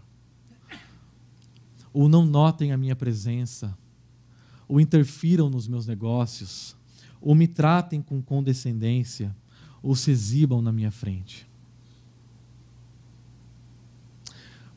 Ou 1.93 2.09
não 2.09 2.25
notem 2.25 2.73
a 2.73 2.79
minha 2.79 2.97
presença, 2.97 3.77
ou 4.67 4.81
interfiram 4.81 5.51
nos 5.51 5.69
meus 5.69 5.87
negócios, 5.87 6.75
ou 7.21 7.35
me 7.35 7.47
tratem 7.47 8.01
com 8.01 8.23
condescendência, 8.23 9.37
ou 9.83 9.97
se 9.97 10.11
exibam 10.11 10.63
na 10.63 10.71
minha 10.71 10.91
frente. 10.91 11.47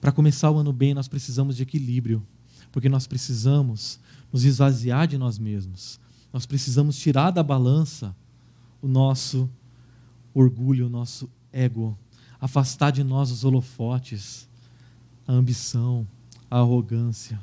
Para 0.01 0.11
começar 0.11 0.51
o 0.51 0.57
ano 0.57 0.73
bem, 0.73 0.93
nós 0.93 1.07
precisamos 1.07 1.55
de 1.55 1.63
equilíbrio, 1.63 2.25
porque 2.71 2.89
nós 2.89 3.07
precisamos 3.07 3.99
nos 4.31 4.43
esvaziar 4.43 5.07
de 5.07 5.17
nós 5.17 5.37
mesmos. 5.37 5.99
Nós 6.33 6.45
precisamos 6.45 6.97
tirar 6.97 7.31
da 7.31 7.41
balança 7.41 8.15
o 8.81 8.87
nosso 8.87 9.49
orgulho, 10.33 10.87
o 10.87 10.89
nosso 10.89 11.29
ego, 11.51 11.97
afastar 12.39 12.91
de 12.91 13.03
nós 13.03 13.31
os 13.31 13.43
holofotes, 13.43 14.47
a 15.27 15.31
ambição, 15.31 16.05
a 16.51 16.59
arrogância. 16.59 17.41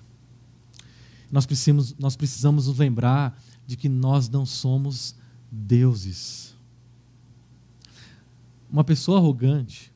Nós 1.31 1.46
precisamos, 1.46 1.96
nós 1.98 2.14
precisamos 2.14 2.66
nos 2.66 2.79
lembrar 2.79 3.40
de 3.66 3.77
que 3.77 3.88
nós 3.88 4.29
não 4.29 4.44
somos 4.44 5.16
deuses. 5.51 6.52
Uma 8.73 8.83
pessoa 8.83 9.19
arrogante, 9.19 9.93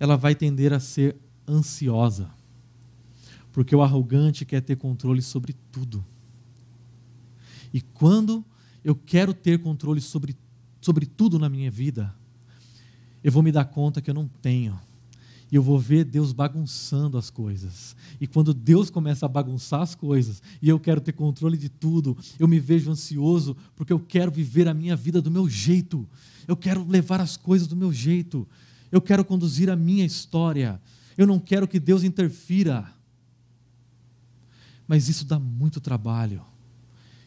ela 0.00 0.16
vai 0.16 0.34
tender 0.34 0.72
a 0.72 0.80
ser 0.80 1.16
ansiosa, 1.46 2.30
porque 3.52 3.76
o 3.76 3.82
arrogante 3.82 4.46
quer 4.46 4.62
ter 4.62 4.76
controle 4.76 5.20
sobre 5.20 5.54
tudo. 5.70 6.02
E 7.70 7.82
quando 7.82 8.42
eu 8.82 8.94
quero 8.94 9.34
ter 9.34 9.60
controle 9.60 10.00
sobre, 10.00 10.34
sobre 10.80 11.04
tudo 11.04 11.38
na 11.38 11.50
minha 11.50 11.70
vida, 11.70 12.14
eu 13.22 13.30
vou 13.30 13.42
me 13.42 13.52
dar 13.52 13.66
conta 13.66 14.00
que 14.00 14.08
eu 14.08 14.14
não 14.14 14.26
tenho 14.26 14.80
e 15.50 15.56
eu 15.56 15.62
vou 15.62 15.78
ver 15.78 16.04
Deus 16.04 16.32
bagunçando 16.32 17.16
as 17.16 17.30
coisas. 17.30 17.96
E 18.20 18.26
quando 18.26 18.52
Deus 18.52 18.90
começa 18.90 19.24
a 19.24 19.28
bagunçar 19.28 19.80
as 19.80 19.94
coisas, 19.94 20.42
e 20.60 20.68
eu 20.68 20.78
quero 20.78 21.00
ter 21.00 21.12
controle 21.12 21.56
de 21.56 21.68
tudo, 21.68 22.16
eu 22.38 22.46
me 22.46 22.60
vejo 22.60 22.90
ansioso, 22.90 23.56
porque 23.74 23.92
eu 23.92 23.98
quero 23.98 24.30
viver 24.30 24.68
a 24.68 24.74
minha 24.74 24.94
vida 24.94 25.22
do 25.22 25.30
meu 25.30 25.48
jeito. 25.48 26.06
Eu 26.46 26.56
quero 26.56 26.86
levar 26.86 27.20
as 27.20 27.36
coisas 27.36 27.66
do 27.66 27.76
meu 27.76 27.92
jeito. 27.92 28.46
Eu 28.92 29.00
quero 29.00 29.24
conduzir 29.24 29.70
a 29.70 29.76
minha 29.76 30.04
história. 30.04 30.80
Eu 31.16 31.26
não 31.26 31.40
quero 31.40 31.66
que 31.66 31.80
Deus 31.80 32.04
interfira. 32.04 32.90
Mas 34.86 35.08
isso 35.08 35.24
dá 35.24 35.38
muito 35.38 35.80
trabalho. 35.80 36.42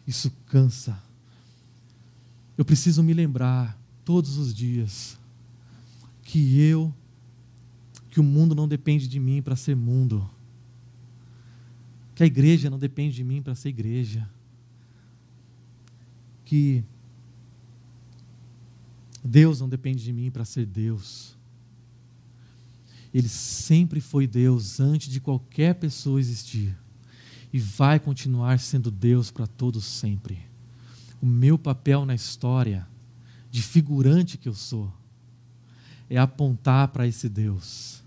Isso 0.05 0.31
cansa. 0.45 1.01
Eu 2.55 2.65
preciso 2.65 3.01
me 3.01 3.13
lembrar 3.13 3.79
todos 4.05 4.37
os 4.37 4.53
dias 4.53 5.17
que 6.23 6.59
eu 6.59 6.93
que 8.11 8.19
o 8.19 8.23
mundo 8.23 8.53
não 8.53 8.67
depende 8.67 9.07
de 9.07 9.19
mim 9.19 9.41
para 9.41 9.55
ser 9.55 9.73
mundo, 9.73 10.29
que 12.13 12.21
a 12.21 12.25
igreja 12.25 12.69
não 12.69 12.77
depende 12.77 13.15
de 13.15 13.23
mim 13.23 13.41
para 13.41 13.55
ser 13.55 13.69
igreja, 13.69 14.29
que 16.43 16.83
Deus 19.23 19.61
não 19.61 19.69
depende 19.69 20.03
de 20.03 20.11
mim 20.11 20.29
para 20.29 20.43
ser 20.43 20.65
Deus. 20.65 21.37
Ele 23.13 23.29
sempre 23.29 24.01
foi 24.01 24.27
Deus 24.27 24.81
antes 24.81 25.09
de 25.09 25.21
qualquer 25.21 25.75
pessoa 25.75 26.19
existir 26.19 26.77
e 27.53 27.59
vai 27.59 27.97
continuar 27.97 28.59
sendo 28.59 28.91
Deus 28.91 29.31
para 29.31 29.47
todos 29.47 29.85
sempre. 29.85 30.37
O 31.21 31.25
meu 31.25 31.57
papel 31.57 32.05
na 32.05 32.15
história, 32.15 32.85
de 33.49 33.61
figurante 33.61 34.37
que 34.37 34.49
eu 34.49 34.53
sou, 34.53 34.91
é 36.09 36.17
apontar 36.17 36.89
para 36.89 37.07
esse 37.07 37.29
Deus 37.29 38.00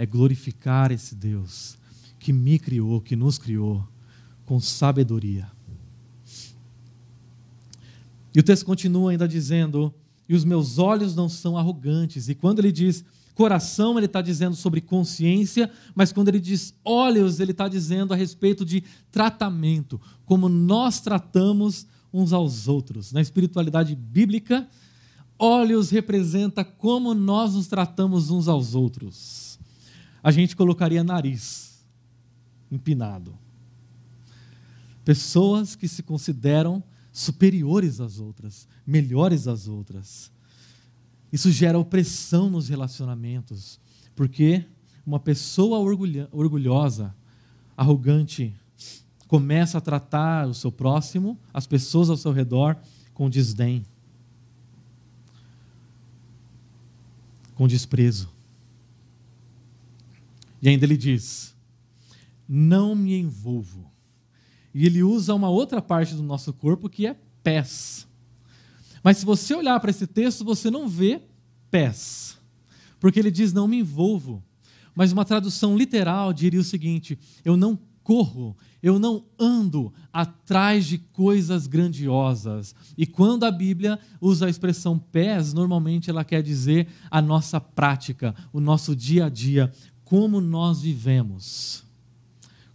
é 0.00 0.06
glorificar 0.06 0.90
esse 0.90 1.14
Deus 1.14 1.76
que 2.18 2.32
me 2.32 2.58
criou, 2.58 3.02
que 3.02 3.14
nos 3.14 3.36
criou 3.36 3.86
com 4.46 4.58
sabedoria. 4.58 5.46
E 8.34 8.40
o 8.40 8.42
texto 8.42 8.64
continua 8.64 9.10
ainda 9.10 9.28
dizendo: 9.28 9.92
E 10.26 10.34
os 10.34 10.42
meus 10.42 10.78
olhos 10.78 11.14
não 11.14 11.28
são 11.28 11.54
arrogantes. 11.58 12.30
E 12.30 12.34
quando 12.34 12.60
ele 12.60 12.72
diz 12.72 13.04
coração, 13.34 13.98
ele 13.98 14.06
está 14.06 14.22
dizendo 14.22 14.56
sobre 14.56 14.80
consciência, 14.80 15.70
mas 15.94 16.14
quando 16.14 16.28
ele 16.28 16.40
diz 16.40 16.72
olhos, 16.82 17.38
ele 17.38 17.50
está 17.50 17.68
dizendo 17.68 18.14
a 18.14 18.16
respeito 18.16 18.64
de 18.64 18.82
tratamento, 19.12 20.00
como 20.24 20.48
nós 20.48 21.00
tratamos 21.00 21.86
uns 22.10 22.32
aos 22.32 22.68
outros. 22.68 23.12
Na 23.12 23.20
espiritualidade 23.20 23.94
bíblica, 23.94 24.66
olhos 25.38 25.90
representa 25.90 26.64
como 26.64 27.12
nós 27.12 27.54
nos 27.54 27.66
tratamos 27.66 28.30
uns 28.30 28.48
aos 28.48 28.74
outros 28.74 29.49
a 30.22 30.30
gente 30.30 30.54
colocaria 30.56 31.02
nariz 31.02 31.84
empinado. 32.70 33.36
Pessoas 35.04 35.74
que 35.74 35.88
se 35.88 36.02
consideram 36.02 36.82
superiores 37.12 38.00
às 38.00 38.20
outras, 38.20 38.68
melhores 38.86 39.48
às 39.48 39.66
outras. 39.66 40.30
Isso 41.32 41.50
gera 41.50 41.78
opressão 41.78 42.50
nos 42.50 42.68
relacionamentos, 42.68 43.80
porque 44.14 44.64
uma 45.04 45.18
pessoa 45.18 45.78
orgulhosa, 46.30 47.14
arrogante, 47.76 48.54
começa 49.26 49.78
a 49.78 49.80
tratar 49.80 50.46
o 50.46 50.54
seu 50.54 50.70
próximo, 50.70 51.38
as 51.54 51.66
pessoas 51.66 52.10
ao 52.10 52.16
seu 52.16 52.32
redor, 52.32 52.76
com 53.14 53.30
desdém, 53.30 53.84
com 57.54 57.66
desprezo. 57.66 58.28
E 60.62 60.68
ainda 60.68 60.84
ele 60.84 60.96
diz: 60.96 61.54
Não 62.48 62.94
me 62.94 63.14
envolvo. 63.14 63.90
E 64.74 64.86
ele 64.86 65.02
usa 65.02 65.34
uma 65.34 65.48
outra 65.48 65.82
parte 65.82 66.14
do 66.14 66.22
nosso 66.22 66.52
corpo 66.52 66.88
que 66.88 67.06
é 67.06 67.16
pés. 67.42 68.06
Mas 69.02 69.18
se 69.18 69.24
você 69.24 69.54
olhar 69.54 69.78
para 69.80 69.90
esse 69.90 70.06
texto, 70.06 70.44
você 70.44 70.70
não 70.70 70.88
vê 70.88 71.22
pés. 71.70 72.38
Porque 72.98 73.18
ele 73.18 73.30
diz: 73.30 73.52
Não 73.52 73.66
me 73.66 73.78
envolvo. 73.78 74.42
Mas 74.94 75.12
uma 75.12 75.24
tradução 75.24 75.76
literal 75.76 76.32
diria 76.32 76.60
o 76.60 76.64
seguinte: 76.64 77.18
Eu 77.44 77.56
não 77.56 77.78
corro, 78.02 78.56
eu 78.82 78.98
não 78.98 79.24
ando 79.38 79.92
atrás 80.12 80.84
de 80.86 80.98
coisas 80.98 81.66
grandiosas. 81.66 82.74
E 82.98 83.06
quando 83.06 83.44
a 83.44 83.50
Bíblia 83.50 83.98
usa 84.20 84.46
a 84.46 84.50
expressão 84.50 84.98
pés, 84.98 85.52
normalmente 85.52 86.10
ela 86.10 86.24
quer 86.24 86.42
dizer 86.42 86.88
a 87.10 87.22
nossa 87.22 87.60
prática, 87.60 88.34
o 88.52 88.60
nosso 88.60 88.96
dia 88.96 89.26
a 89.26 89.28
dia, 89.28 89.72
como 90.10 90.40
nós 90.40 90.82
vivemos, 90.82 91.84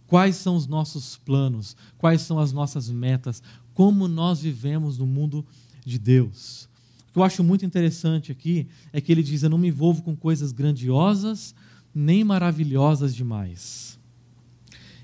quais 0.06 0.36
são 0.36 0.56
os 0.56 0.66
nossos 0.66 1.18
planos, 1.18 1.76
quais 1.98 2.22
são 2.22 2.38
as 2.38 2.50
nossas 2.50 2.88
metas, 2.88 3.42
como 3.74 4.08
nós 4.08 4.40
vivemos 4.40 4.96
no 4.96 5.04
mundo 5.04 5.44
de 5.84 5.98
Deus. 5.98 6.66
O 7.10 7.12
que 7.12 7.18
eu 7.18 7.22
acho 7.22 7.44
muito 7.44 7.66
interessante 7.66 8.32
aqui 8.32 8.66
é 8.90 9.02
que 9.02 9.12
ele 9.12 9.22
diz: 9.22 9.42
Eu 9.42 9.50
não 9.50 9.58
me 9.58 9.68
envolvo 9.68 10.00
com 10.00 10.16
coisas 10.16 10.50
grandiosas 10.50 11.54
nem 11.94 12.24
maravilhosas 12.24 13.14
demais. 13.14 13.98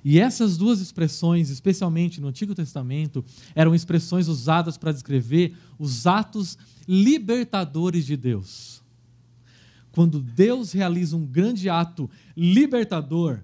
E 0.03 0.19
essas 0.19 0.57
duas 0.57 0.81
expressões, 0.81 1.51
especialmente 1.51 2.19
no 2.19 2.29
Antigo 2.29 2.55
Testamento, 2.55 3.23
eram 3.55 3.75
expressões 3.75 4.27
usadas 4.27 4.79
para 4.79 4.91
descrever 4.91 5.55
os 5.79 6.07
atos 6.07 6.57
libertadores 6.89 8.07
de 8.07 8.17
Deus. 8.17 8.72
Quando 9.93 10.21
Deus 10.21 10.73
realiza 10.73 11.17
um 11.17 11.25
grande 11.25 11.69
ato 11.69 12.11
libertador, 12.37 13.41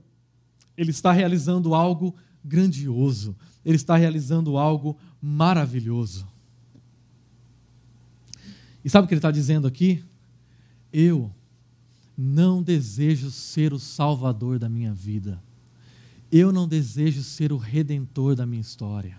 ele 0.77 0.91
está 0.91 1.13
realizando 1.13 1.75
algo 1.75 2.15
grandioso, 2.43 3.37
ele 3.65 3.77
está 3.77 3.97
realizando 3.97 4.57
algo 4.57 4.97
maravilhoso. 5.21 6.27
E 8.85 8.89
sabe 8.89 9.05
o 9.05 9.09
que 9.09 9.15
ele 9.15 9.19
está 9.19 9.31
dizendo 9.31 9.67
aqui? 9.67 10.03
Eu 10.91 11.31
não 12.17 12.63
desejo 12.63 13.31
ser 13.31 13.73
o 13.73 13.79
salvador 13.79 14.59
da 14.59 14.69
minha 14.69 14.95
vida. 14.95 15.43
Eu 16.33 16.51
não 16.51 16.67
desejo 16.67 17.23
ser 17.23 17.53
o 17.53 17.57
redentor 17.57 18.35
da 18.35 18.47
minha 18.47 18.61
história. 18.61 19.19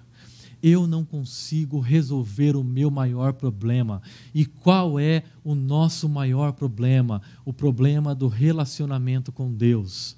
Eu 0.61 0.85
não 0.87 1.05
consigo 1.05 1.79
resolver 1.79 2.55
o 2.55 2.63
meu 2.63 2.91
maior 2.91 3.33
problema. 3.33 4.01
E 4.33 4.45
qual 4.45 4.99
é 4.99 5.23
o 5.43 5.55
nosso 5.55 6.09
maior 6.09 6.51
problema? 6.51 7.21
O 7.45 7.53
problema 7.53 8.13
do 8.13 8.27
relacionamento 8.27 9.31
com 9.31 9.53
Deus. 9.53 10.17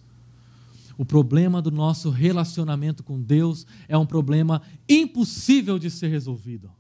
O 0.97 1.06
problema 1.06 1.62
do 1.62 1.71
nosso 1.71 2.10
relacionamento 2.10 3.04
com 3.04 3.21
Deus 3.21 3.65
é 3.88 3.97
um 3.97 4.06
problema 4.06 4.62
impossível 4.88 5.80
de 5.80 5.89
ser 5.89 6.10
resolvido. 6.10 6.71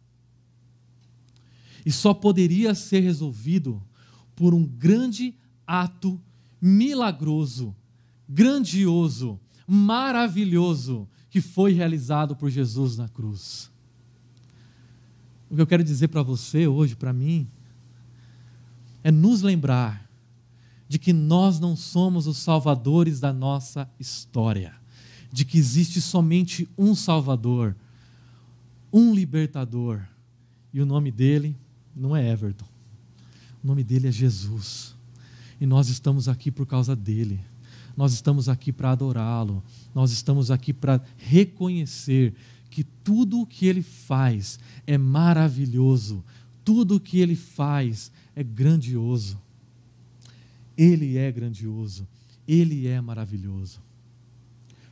E 1.85 1.91
só 1.91 2.13
poderia 2.13 2.75
ser 2.75 2.99
resolvido 2.99 3.81
por 4.35 4.53
um 4.53 4.65
grande 4.65 5.35
ato 5.65 6.21
milagroso, 6.61 7.75
grandioso, 8.27 9.39
maravilhoso 9.67 11.07
que 11.31 11.39
foi 11.39 11.71
realizado 11.71 12.35
por 12.35 12.49
Jesus 12.49 12.97
na 12.97 13.07
cruz. 13.07 13.71
O 15.49 15.55
que 15.55 15.61
eu 15.61 15.65
quero 15.65 15.83
dizer 15.83 16.09
para 16.09 16.21
você 16.21 16.67
hoje, 16.67 16.93
para 16.93 17.13
mim, 17.13 17.47
é 19.01 19.09
nos 19.09 19.41
lembrar 19.41 20.07
de 20.89 20.99
que 20.99 21.13
nós 21.13 21.57
não 21.57 21.73
somos 21.73 22.27
os 22.27 22.37
salvadores 22.37 23.21
da 23.21 23.31
nossa 23.31 23.89
história, 23.97 24.75
de 25.31 25.45
que 25.45 25.57
existe 25.57 26.01
somente 26.01 26.69
um 26.77 26.93
Salvador, 26.93 27.77
um 28.91 29.15
libertador, 29.15 30.01
e 30.73 30.81
o 30.81 30.85
nome 30.85 31.11
dele 31.11 31.55
não 31.95 32.13
é 32.13 32.29
Everton, 32.29 32.67
o 33.63 33.67
nome 33.67 33.85
dele 33.85 34.09
é 34.09 34.11
Jesus. 34.11 34.97
E 35.61 35.65
nós 35.65 35.87
estamos 35.87 36.27
aqui 36.27 36.51
por 36.51 36.65
causa 36.65 36.93
dele. 36.93 37.39
Nós 37.95 38.13
estamos 38.13 38.49
aqui 38.49 38.71
para 38.71 38.91
adorá-lo. 38.91 39.63
Nós 39.93 40.11
estamos 40.11 40.49
aqui 40.49 40.73
para 40.73 41.01
reconhecer 41.17 42.33
que 42.69 42.83
tudo 42.83 43.41
o 43.41 43.45
que 43.45 43.67
ele 43.67 43.81
faz 43.81 44.59
é 44.87 44.97
maravilhoso. 44.97 46.23
Tudo 46.63 46.95
o 46.95 46.99
que 46.99 47.19
ele 47.19 47.35
faz 47.35 48.11
é 48.35 48.43
grandioso. 48.43 49.39
Ele 50.77 51.17
é 51.17 51.31
grandioso. 51.31 52.07
Ele 52.47 52.87
é 52.87 52.99
maravilhoso. 53.01 53.81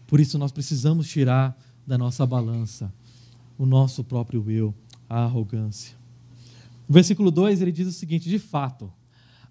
Por 0.06 0.20
isso 0.20 0.38
nós 0.38 0.52
precisamos 0.52 1.08
tirar 1.08 1.58
da 1.86 1.98
nossa 1.98 2.26
balança 2.26 2.92
o 3.60 3.66
nosso 3.66 4.06
próprio 4.06 4.50
eu, 4.50 4.74
a 5.10 5.26
arrogância. 5.26 5.98
No 6.88 6.94
versículo 6.94 7.30
2 7.30 7.62
ele 7.62 7.74
diz 7.74 7.88
o 7.88 7.92
seguinte: 7.92 8.30
de 8.30 8.40
fato, 8.40 8.92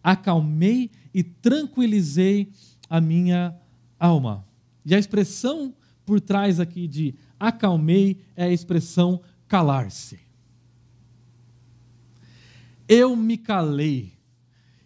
acalmei 0.02 0.90
e 1.12 1.22
tranquilizei 1.22 2.50
a 2.88 3.00
minha 3.00 3.56
alma. 3.98 4.44
E 4.84 4.94
a 4.94 4.98
expressão 4.98 5.74
por 6.04 6.20
trás 6.20 6.58
aqui 6.58 6.86
de 6.86 7.14
acalmei 7.38 8.20
é 8.34 8.44
a 8.44 8.52
expressão 8.52 9.20
calar-se. 9.46 10.18
Eu 12.88 13.14
me 13.14 13.36
calei. 13.36 14.12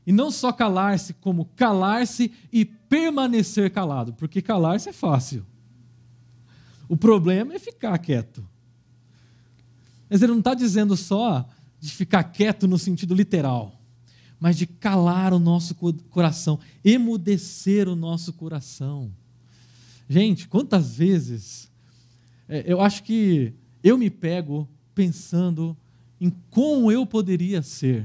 E 0.04 0.10
não 0.10 0.30
só 0.30 0.52
calar-se, 0.52 1.14
como 1.14 1.44
calar-se 1.54 2.32
e 2.52 2.64
permanecer 2.64 3.70
calado, 3.70 4.12
porque 4.14 4.42
calar-se 4.42 4.88
é 4.88 4.92
fácil. 4.92 5.46
O 6.88 6.96
problema 6.96 7.54
é 7.54 7.58
ficar 7.58 7.96
quieto. 7.98 8.46
Mas 10.10 10.20
ele 10.20 10.32
não 10.32 10.40
está 10.40 10.54
dizendo 10.54 10.96
só 10.96 11.48
de 11.78 11.90
ficar 11.90 12.24
quieto 12.24 12.66
no 12.66 12.78
sentido 12.78 13.14
literal 13.14 13.81
mas 14.42 14.58
de 14.58 14.66
calar 14.66 15.32
o 15.32 15.38
nosso 15.38 15.72
coração, 16.10 16.58
emudecer 16.84 17.88
o 17.88 17.94
nosso 17.94 18.32
coração. 18.32 19.08
Gente, 20.08 20.48
quantas 20.48 20.96
vezes 20.96 21.70
é, 22.48 22.64
eu 22.66 22.80
acho 22.80 23.04
que 23.04 23.52
eu 23.84 23.96
me 23.96 24.10
pego 24.10 24.68
pensando 24.96 25.76
em 26.20 26.28
como 26.50 26.90
eu 26.90 27.06
poderia 27.06 27.62
ser, 27.62 28.04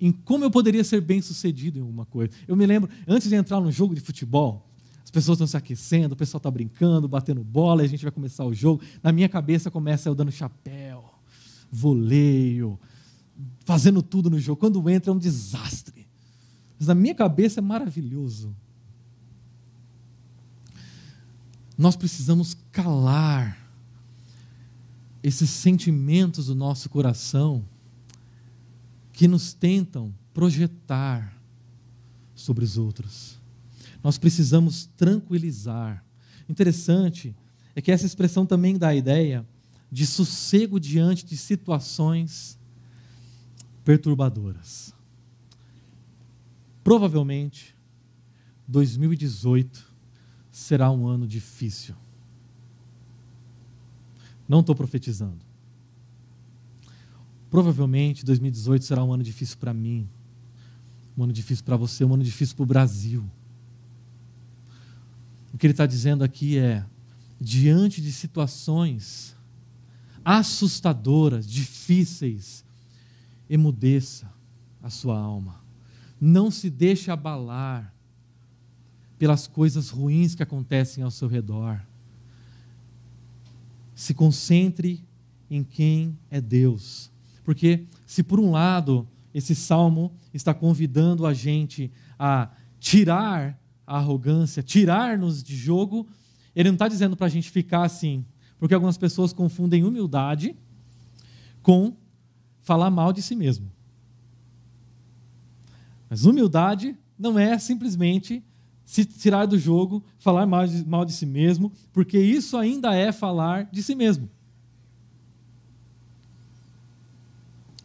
em 0.00 0.10
como 0.10 0.46
eu 0.46 0.50
poderia 0.50 0.82
ser 0.82 1.02
bem 1.02 1.20
sucedido 1.20 1.78
em 1.78 1.82
alguma 1.82 2.06
coisa. 2.06 2.32
Eu 2.48 2.56
me 2.56 2.64
lembro, 2.64 2.88
antes 3.06 3.28
de 3.28 3.34
entrar 3.34 3.60
no 3.60 3.70
jogo 3.70 3.94
de 3.94 4.00
futebol, 4.00 4.66
as 5.04 5.10
pessoas 5.10 5.36
estão 5.36 5.46
se 5.46 5.58
aquecendo, 5.58 6.14
o 6.14 6.16
pessoal 6.16 6.38
está 6.38 6.50
brincando, 6.50 7.06
batendo 7.06 7.44
bola, 7.44 7.82
a 7.82 7.86
gente 7.86 8.02
vai 8.02 8.10
começar 8.10 8.46
o 8.46 8.54
jogo. 8.54 8.82
Na 9.02 9.12
minha 9.12 9.28
cabeça 9.28 9.70
começa 9.70 10.08
eu 10.08 10.14
dando 10.14 10.32
chapéu, 10.32 11.04
voleio, 11.70 12.80
fazendo 13.64 14.02
tudo 14.02 14.30
no 14.30 14.38
jogo. 14.38 14.60
Quando 14.60 14.88
entra 14.88 15.10
é 15.10 15.14
um 15.14 15.18
desastre. 15.18 16.06
Mas 16.78 16.88
na 16.88 16.94
minha 16.94 17.14
cabeça 17.14 17.60
é 17.60 17.62
maravilhoso. 17.62 18.54
Nós 21.76 21.96
precisamos 21.96 22.56
calar 22.70 23.58
esses 25.22 25.50
sentimentos 25.50 26.46
do 26.46 26.54
nosso 26.54 26.88
coração 26.88 27.64
que 29.12 29.26
nos 29.26 29.54
tentam 29.54 30.14
projetar 30.32 31.34
sobre 32.34 32.64
os 32.64 32.76
outros. 32.76 33.40
Nós 34.02 34.18
precisamos 34.18 34.86
tranquilizar. 34.96 36.04
Interessante 36.48 37.34
é 37.74 37.80
que 37.80 37.90
essa 37.90 38.04
expressão 38.04 38.44
também 38.44 38.76
dá 38.76 38.88
a 38.88 38.94
ideia 38.94 39.46
de 39.90 40.06
sossego 40.06 40.78
diante 40.78 41.24
de 41.24 41.36
situações 41.36 42.58
perturbadoras. 43.84 44.94
Provavelmente, 46.82 47.76
2018 48.66 49.92
será 50.50 50.90
um 50.90 51.06
ano 51.06 51.26
difícil. 51.26 51.94
Não 54.48 54.60
estou 54.60 54.74
profetizando. 54.74 55.44
Provavelmente 57.50 58.24
2018 58.24 58.84
será 58.84 59.04
um 59.04 59.12
ano 59.12 59.22
difícil 59.22 59.58
para 59.58 59.72
mim, 59.72 60.08
um 61.16 61.22
ano 61.22 61.32
difícil 61.32 61.64
para 61.64 61.76
você, 61.76 62.04
um 62.04 62.12
ano 62.12 62.24
difícil 62.24 62.56
para 62.56 62.64
o 62.64 62.66
Brasil. 62.66 63.24
O 65.52 65.58
que 65.58 65.66
ele 65.66 65.72
está 65.72 65.86
dizendo 65.86 66.24
aqui 66.24 66.58
é: 66.58 66.84
diante 67.40 68.00
de 68.00 68.10
situações 68.10 69.36
assustadoras, 70.24 71.46
difíceis, 71.46 72.63
emudeça 73.48 74.32
a 74.82 74.90
sua 74.90 75.18
alma. 75.18 75.62
Não 76.20 76.50
se 76.50 76.70
deixe 76.70 77.10
abalar 77.10 77.94
pelas 79.18 79.46
coisas 79.46 79.90
ruins 79.90 80.34
que 80.34 80.42
acontecem 80.42 81.02
ao 81.02 81.10
seu 81.10 81.28
redor. 81.28 81.80
Se 83.94 84.12
concentre 84.12 85.04
em 85.50 85.62
quem 85.62 86.18
é 86.30 86.40
Deus. 86.40 87.10
Porque, 87.44 87.86
se 88.06 88.22
por 88.22 88.40
um 88.40 88.50
lado, 88.50 89.08
esse 89.32 89.54
salmo 89.54 90.12
está 90.32 90.52
convidando 90.52 91.26
a 91.26 91.34
gente 91.34 91.92
a 92.18 92.50
tirar 92.78 93.58
a 93.86 93.98
arrogância, 93.98 94.62
tirar-nos 94.62 95.42
de 95.42 95.56
jogo, 95.56 96.06
ele 96.54 96.70
não 96.70 96.74
está 96.74 96.88
dizendo 96.88 97.16
para 97.16 97.26
a 97.26 97.30
gente 97.30 97.50
ficar 97.50 97.82
assim. 97.82 98.24
Porque 98.58 98.74
algumas 98.74 98.96
pessoas 98.96 99.32
confundem 99.32 99.84
humildade 99.84 100.56
com 101.62 101.96
falar 102.64 102.90
mal 102.90 103.12
de 103.12 103.22
si 103.22 103.36
mesmo. 103.36 103.70
Mas 106.10 106.24
humildade 106.24 106.96
não 107.18 107.38
é 107.38 107.56
simplesmente 107.58 108.42
se 108.84 109.04
tirar 109.04 109.46
do 109.46 109.58
jogo, 109.58 110.04
falar 110.18 110.46
mal 110.46 110.66
de, 110.66 110.84
mal 110.84 111.04
de 111.04 111.12
si 111.12 111.26
mesmo, 111.26 111.72
porque 111.92 112.18
isso 112.18 112.56
ainda 112.56 112.94
é 112.94 113.12
falar 113.12 113.64
de 113.70 113.82
si 113.82 113.94
mesmo. 113.94 114.28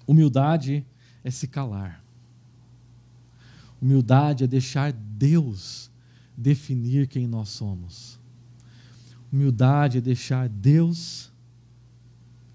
Humildade 0.08 0.86
é 1.24 1.30
se 1.30 1.48
calar. 1.48 2.04
Humildade 3.82 4.44
é 4.44 4.48
deixar 4.48 4.92
Deus 4.92 5.90
definir 6.36 7.08
quem 7.08 7.28
nós 7.28 7.50
somos. 7.50 8.20
Humildade 9.32 10.00
é 10.00 10.02
deixar 10.02 10.50
Deus 10.50 11.32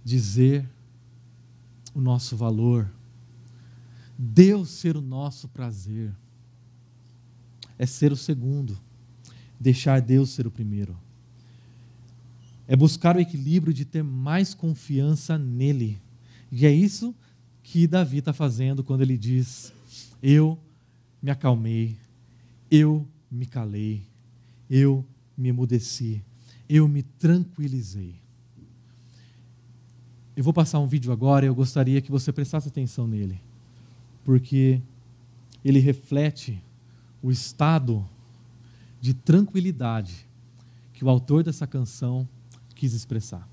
dizer 0.05 0.69
o 1.95 2.01
nosso 2.01 2.37
valor, 2.37 2.91
Deus 4.19 4.71
ser 4.71 4.97
o 4.97 5.01
nosso 5.01 5.49
prazer, 5.49 6.13
é 7.79 7.87
ser 7.87 8.13
o 8.13 8.17
segundo, 8.17 8.79
deixar 9.59 10.01
Deus 10.01 10.31
ser 10.31 10.47
o 10.47 10.51
primeiro. 10.51 10.97
É 12.67 12.75
buscar 12.75 13.17
o 13.17 13.21
equilíbrio 13.21 13.75
de 13.75 13.85
ter 13.85 14.03
mais 14.03 14.55
confiança 14.55 15.37
nele. 15.37 16.01
E 16.51 16.65
é 16.67 16.73
isso 16.73 17.15
que 17.63 17.87
Davi 17.87 18.19
está 18.19 18.33
fazendo 18.33 18.83
quando 18.83 19.03
ele 19.03 19.19
diz: 19.19 19.73
Eu 20.23 20.59
me 21.21 21.31
acalmei, 21.31 21.97
eu 22.71 23.07
me 23.31 23.47
calei, 23.47 24.03
eu 24.71 25.05
me 25.37 25.49
emudeci, 25.49 26.23
eu 26.69 26.89
me 26.89 27.03
tranquilizei. 27.03 28.24
Eu 30.37 30.43
vou 30.43 30.53
passar 30.53 30.81
um 30.81 30.87
vídeo 30.87 31.13
agora 31.13 31.45
e 31.45 31.49
eu 31.49 31.55
gostaria 31.55 32.01
que 32.01 32.11
você 32.11 32.33
prestasse 32.33 32.69
atenção 32.69 33.07
nele, 33.07 33.41
porque 34.25 34.81
ele 35.65 35.79
reflete 35.79 36.61
o 37.23 37.31
estado 37.31 38.05
de 39.01 39.15
tranquilidade 39.15 40.27
que 40.93 41.05
o 41.05 41.09
autor 41.09 41.43
dessa 41.43 41.67
canção 41.67 42.29
quis 42.75 42.93
expressar. 42.95 43.49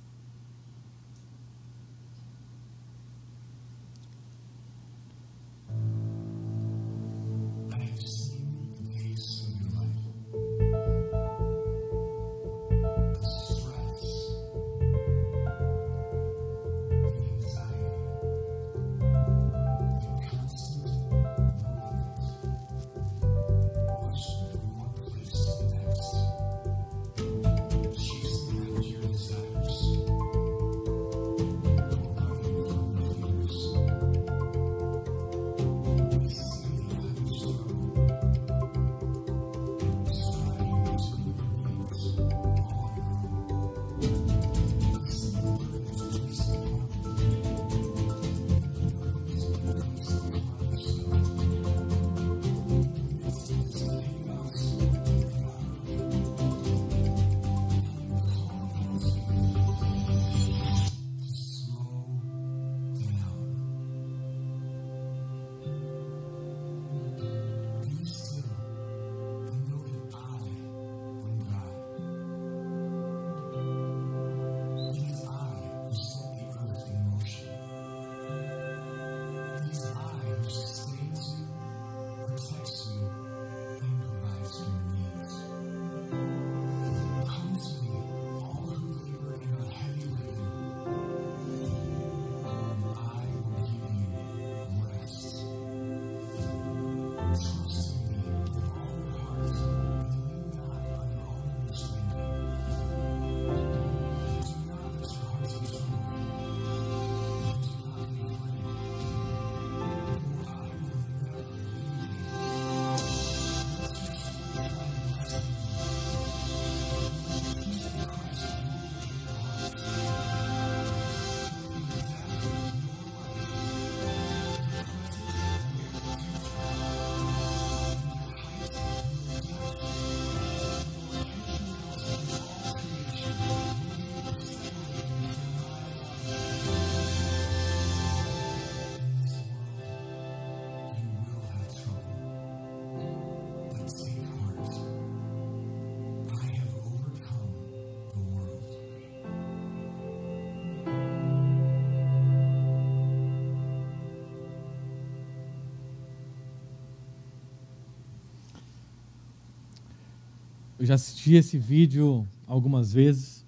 Eu 160.82 160.88
já 160.88 160.96
assisti 160.96 161.36
esse 161.36 161.60
vídeo 161.60 162.28
algumas 162.48 162.92
vezes. 162.92 163.46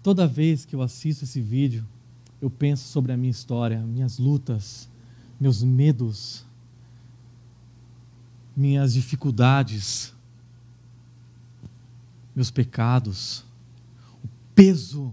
Toda 0.00 0.28
vez 0.28 0.64
que 0.64 0.76
eu 0.76 0.80
assisto 0.80 1.24
esse 1.24 1.40
vídeo, 1.40 1.84
eu 2.40 2.48
penso 2.48 2.86
sobre 2.86 3.10
a 3.10 3.16
minha 3.16 3.32
história, 3.32 3.80
minhas 3.80 4.16
lutas, 4.16 4.88
meus 5.40 5.64
medos, 5.64 6.46
minhas 8.56 8.94
dificuldades, 8.94 10.14
meus 12.32 12.48
pecados, 12.48 13.44
o 14.22 14.28
peso 14.54 15.12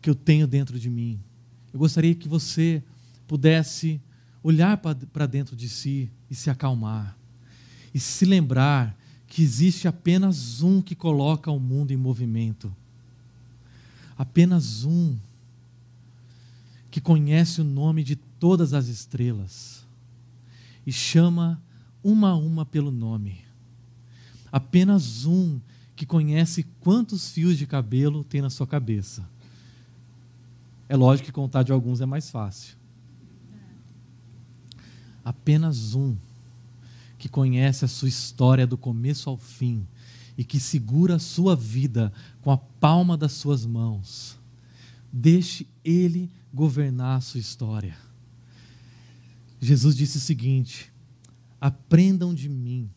que 0.00 0.08
eu 0.08 0.14
tenho 0.14 0.46
dentro 0.46 0.78
de 0.78 0.88
mim. 0.88 1.18
Eu 1.72 1.80
gostaria 1.80 2.14
que 2.14 2.28
você 2.28 2.84
pudesse 3.26 4.00
olhar 4.44 4.76
para 4.76 5.26
dentro 5.26 5.56
de 5.56 5.68
si 5.68 6.08
e 6.30 6.36
se 6.36 6.48
acalmar 6.48 7.20
e 7.94 8.00
se 8.00 8.24
lembrar 8.24 8.96
que 9.26 9.42
existe 9.42 9.88
apenas 9.88 10.62
um 10.62 10.82
que 10.82 10.94
coloca 10.94 11.50
o 11.50 11.58
mundo 11.58 11.90
em 11.90 11.96
movimento. 11.96 12.74
Apenas 14.16 14.84
um 14.84 15.16
que 16.90 17.00
conhece 17.00 17.60
o 17.60 17.64
nome 17.64 18.04
de 18.04 18.16
todas 18.16 18.74
as 18.74 18.88
estrelas 18.88 19.86
e 20.86 20.92
chama 20.92 21.60
uma 22.04 22.30
a 22.30 22.36
uma 22.36 22.66
pelo 22.66 22.90
nome. 22.90 23.40
Apenas 24.50 25.24
um 25.24 25.58
que 25.96 26.04
conhece 26.04 26.64
quantos 26.80 27.30
fios 27.30 27.56
de 27.56 27.66
cabelo 27.66 28.22
tem 28.24 28.42
na 28.42 28.50
sua 28.50 28.66
cabeça. 28.66 29.26
É 30.88 30.96
lógico 30.96 31.26
que 31.26 31.32
contar 31.32 31.62
de 31.62 31.72
alguns 31.72 32.00
é 32.02 32.06
mais 32.06 32.28
fácil. 32.28 32.76
Apenas 35.24 35.94
um 35.94 36.16
que 37.22 37.28
conhece 37.28 37.84
a 37.84 37.88
sua 37.88 38.08
história 38.08 38.66
do 38.66 38.76
começo 38.76 39.30
ao 39.30 39.36
fim 39.36 39.86
e 40.36 40.42
que 40.42 40.58
segura 40.58 41.14
a 41.14 41.20
sua 41.20 41.54
vida 41.54 42.12
com 42.40 42.50
a 42.50 42.56
palma 42.56 43.16
das 43.16 43.30
suas 43.30 43.64
mãos. 43.64 44.36
Deixe 45.12 45.68
Ele 45.84 46.28
governar 46.52 47.18
a 47.18 47.20
sua 47.20 47.38
história. 47.38 47.96
Jesus 49.60 49.94
disse 49.94 50.16
o 50.16 50.20
seguinte: 50.20 50.92
Aprendam 51.60 52.34
de 52.34 52.48
mim, 52.48 52.90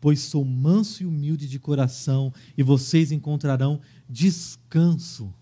pois 0.00 0.18
sou 0.22 0.44
manso 0.44 1.04
e 1.04 1.06
humilde 1.06 1.48
de 1.48 1.60
coração, 1.60 2.34
e 2.56 2.64
vocês 2.64 3.12
encontrarão 3.12 3.80
descanso 4.10 5.32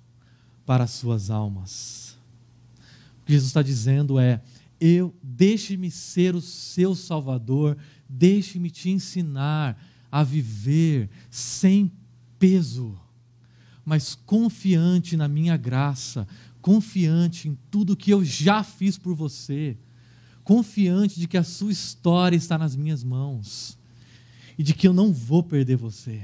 para 0.67 0.85
as 0.85 0.91
suas 0.91 1.31
almas. 1.31 2.19
O 3.23 3.25
que 3.25 3.33
Jesus 3.33 3.49
está 3.49 3.63
dizendo 3.63 4.19
é: 4.19 4.43
eu 4.81 5.15
deixe-me 5.23 5.91
ser 5.91 6.35
o 6.35 6.41
seu 6.41 6.95
Salvador, 6.95 7.77
deixe-me 8.09 8.71
te 8.71 8.91
ensinar 8.91 9.81
a 10.11 10.23
viver 10.23 11.11
sem 11.31 11.91
peso, 12.39 12.99
mas 13.85 14.15
confiante 14.15 15.17
na 15.17 15.29
minha 15.29 15.57
graça, 15.57 16.27
confiante 16.61 17.49
em 17.49 17.59
tudo 17.71 17.97
que 17.97 18.11
eu 18.11 18.25
já 18.25 18.63
fiz 18.63 18.99
por 18.99 19.15
você, 19.15 19.79
confiante 20.45 21.19
de 21.19 21.27
que 21.27 21.37
a 21.37 21.45
sua 21.45 21.73
história 21.73 22.37
está 22.37 22.59
nas 22.59 22.77
minhas 22.77 23.03
mãos 23.03 23.79
e 24.59 24.63
de 24.63 24.75
que 24.75 24.87
eu 24.87 24.93
não 24.93 25.13
vou 25.13 25.43
perder 25.43 25.77
você. 25.77 26.23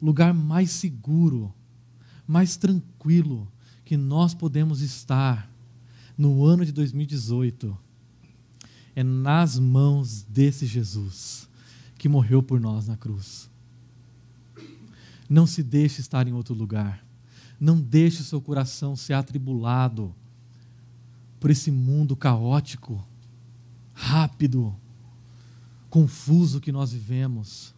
o 0.00 0.06
lugar 0.06 0.34
mais 0.34 0.70
seguro, 0.70 1.54
mais 2.26 2.56
tranquilo 2.56 3.50
que 3.84 3.96
nós 3.96 4.34
podemos 4.34 4.80
estar 4.82 5.50
no 6.16 6.44
ano 6.44 6.64
de 6.64 6.72
2018 6.72 7.76
é 8.94 9.04
nas 9.04 9.58
mãos 9.58 10.22
desse 10.22 10.66
Jesus 10.66 11.48
que 11.98 12.08
morreu 12.08 12.42
por 12.42 12.58
nós 12.60 12.86
na 12.86 12.96
cruz. 12.96 13.50
Não 15.28 15.46
se 15.46 15.62
deixe 15.62 16.00
estar 16.00 16.26
em 16.26 16.32
outro 16.32 16.54
lugar. 16.54 17.04
Não 17.58 17.80
deixe 17.80 18.22
seu 18.22 18.40
coração 18.40 18.96
ser 18.96 19.14
atribulado 19.14 20.14
por 21.40 21.50
esse 21.50 21.70
mundo 21.70 22.16
caótico, 22.16 23.04
rápido, 23.92 24.74
confuso 25.90 26.60
que 26.60 26.72
nós 26.72 26.92
vivemos. 26.92 27.74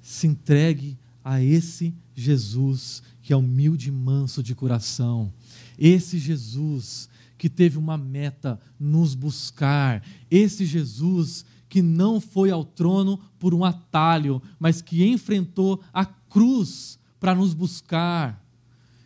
Se 0.00 0.26
entregue 0.26 0.96
a 1.24 1.42
esse 1.42 1.94
Jesus 2.14 3.02
que 3.22 3.32
é 3.32 3.36
humilde 3.36 3.88
e 3.88 3.92
manso 3.92 4.42
de 4.42 4.54
coração. 4.54 5.32
Esse 5.78 6.18
Jesus 6.18 7.08
que 7.38 7.48
teve 7.48 7.78
uma 7.78 7.98
meta, 7.98 8.58
nos 8.78 9.14
buscar. 9.14 10.02
Esse 10.30 10.64
Jesus 10.64 11.44
que 11.68 11.82
não 11.82 12.20
foi 12.20 12.50
ao 12.50 12.64
trono 12.64 13.18
por 13.38 13.52
um 13.52 13.64
atalho, 13.64 14.40
mas 14.58 14.80
que 14.80 15.04
enfrentou 15.06 15.82
a 15.92 16.04
cruz 16.04 16.98
para 17.18 17.34
nos 17.34 17.54
buscar, 17.54 18.42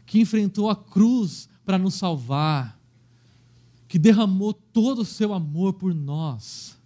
que 0.05 0.21
enfrentou 0.21 0.69
a 0.69 0.77
cruz 0.77 1.49
para 1.65 1.79
nos 1.79 1.95
salvar, 1.95 2.79
que 3.89 3.99
derramou 3.99 4.53
todo 4.53 5.03
o 5.03 5.07
seu 5.07 5.33
amor 5.33 5.73
por 5.73 5.95
nós, 5.95 6.79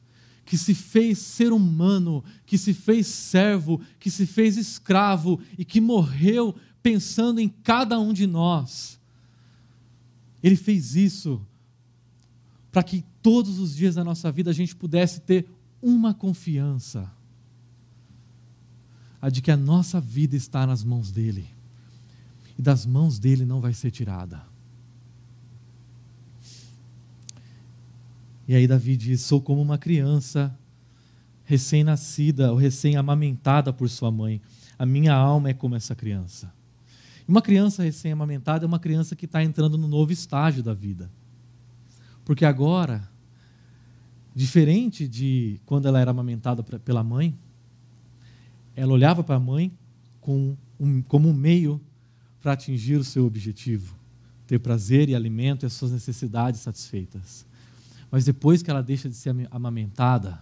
que 0.45 0.57
se 0.57 0.75
fez 0.75 1.19
ser 1.19 1.53
humano, 1.53 2.23
que 2.47 2.57
se 2.57 2.73
fez 2.73 3.07
servo, 3.07 3.81
que 3.99 4.11
se 4.11 4.27
fez 4.27 4.57
escravo 4.57 5.41
e 5.59 5.65
que 5.65 5.81
morreu 5.81 6.55
pensando 6.83 7.41
em 7.41 7.49
cada 7.49 7.99
um 7.99 8.13
de 8.13 8.27
nós. 8.27 9.01
Ele 10.45 10.57
fez 10.57 10.95
isso 10.95 11.41
para 12.71 12.83
que 12.83 13.03
todos 13.23 13.59
os 13.59 13.75
dias 13.75 13.95
da 13.95 14.05
nossa 14.05 14.31
vida 14.31 14.51
a 14.51 14.53
gente 14.53 14.77
pudesse 14.77 15.23
ter 15.23 15.49
uma 15.81 16.13
confiança, 16.13 17.11
a 19.23 19.31
de 19.31 19.41
que 19.41 19.51
a 19.51 19.57
nossa 19.57 19.99
vida 19.99 20.37
está 20.37 20.67
nas 20.67 20.85
mãos 20.85 21.11
dele, 21.11 21.49
e 22.59 22.61
das 22.61 22.85
mãos 22.85 23.19
dele 23.19 23.47
não 23.47 23.59
vai 23.59 23.73
ser 23.73 23.91
tirada. 23.91 24.45
E 28.47 28.55
aí 28.55 28.67
Davi 28.67 28.99
diz: 28.99 29.23
Sou 29.23 29.41
como 29.41 29.63
uma 29.63 29.79
criança 29.79 30.55
recém-nascida 31.45 32.53
ou 32.53 32.59
recém-amamentada 32.59 33.73
por 33.73 33.89
sua 33.89 34.11
mãe. 34.11 34.43
A 34.79 34.85
minha 34.85 35.15
alma 35.15 35.49
é 35.49 35.55
como 35.55 35.75
essa 35.75 35.95
criança. 35.95 36.53
Uma 37.27 37.41
criança 37.41 37.83
recém-amamentada 37.83 38.65
é 38.65 38.69
uma 38.69 38.79
criança 38.79 39.17
que 39.17 39.25
está 39.25 39.43
entrando 39.43 39.79
no 39.79 39.89
novo 39.89 40.13
estágio 40.13 40.63
da 40.63 40.75
vida. 40.75 41.11
Porque 42.25 42.45
agora 42.45 43.09
Diferente 44.35 45.07
de 45.07 45.61
quando 45.65 45.87
ela 45.87 46.01
era 46.01 46.11
amamentada 46.11 46.61
pela 46.63 47.05
mãe, 47.05 47.39
ela 48.75 48.93
olhava 48.93 49.23
para 49.23 49.37
a 49.37 49.41
mãe 49.41 49.73
com 50.21 50.57
um, 50.81 51.01
como 51.03 51.29
um 51.29 51.33
meio 51.33 51.81
para 52.43 52.53
atingir 52.53 52.97
o 52.97 53.05
seu 53.05 53.25
objetivo, 53.25 53.97
ter 54.45 54.59
prazer 54.59 55.09
e 55.09 55.15
alimento 55.15 55.65
e 55.65 55.67
as 55.67 55.73
suas 55.75 55.93
necessidades 55.93 56.61
satisfeitas. 56.61 57.47
Mas 58.11 58.25
depois 58.25 58.61
que 58.61 58.71
ela 58.71 58.83
deixa 58.83 59.09
de 59.09 59.15
ser 59.15 59.33
amamentada, 59.53 60.41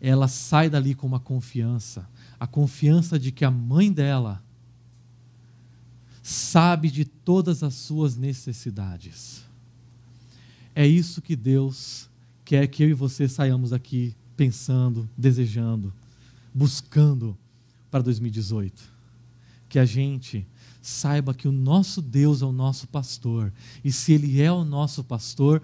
ela 0.00 0.28
sai 0.28 0.70
dali 0.70 0.94
com 0.94 1.06
uma 1.06 1.20
confiança, 1.20 2.08
a 2.38 2.46
confiança 2.46 3.18
de 3.18 3.32
que 3.32 3.44
a 3.44 3.50
mãe 3.50 3.90
dela 3.90 4.40
sabe 6.22 6.90
de 6.90 7.04
todas 7.04 7.62
as 7.62 7.74
suas 7.74 8.16
necessidades. 8.16 9.44
É 10.74 10.86
isso 10.86 11.20
que 11.20 11.36
Deus 11.36 12.08
quer 12.44 12.66
que 12.68 12.82
eu 12.82 12.88
e 12.88 12.94
você 12.94 13.28
saiamos 13.28 13.72
aqui 13.72 14.14
pensando, 14.36 15.08
desejando, 15.16 15.92
buscando 16.54 17.36
para 17.90 18.02
2018. 18.02 18.82
Que 19.68 19.78
a 19.78 19.84
gente 19.84 20.46
saiba 20.80 21.34
que 21.34 21.48
o 21.48 21.52
nosso 21.52 22.00
Deus 22.00 22.42
é 22.42 22.46
o 22.46 22.52
nosso 22.52 22.88
pastor, 22.88 23.52
e 23.84 23.92
se 23.92 24.12
Ele 24.12 24.40
é 24.40 24.50
o 24.50 24.64
nosso 24.64 25.04
pastor, 25.04 25.62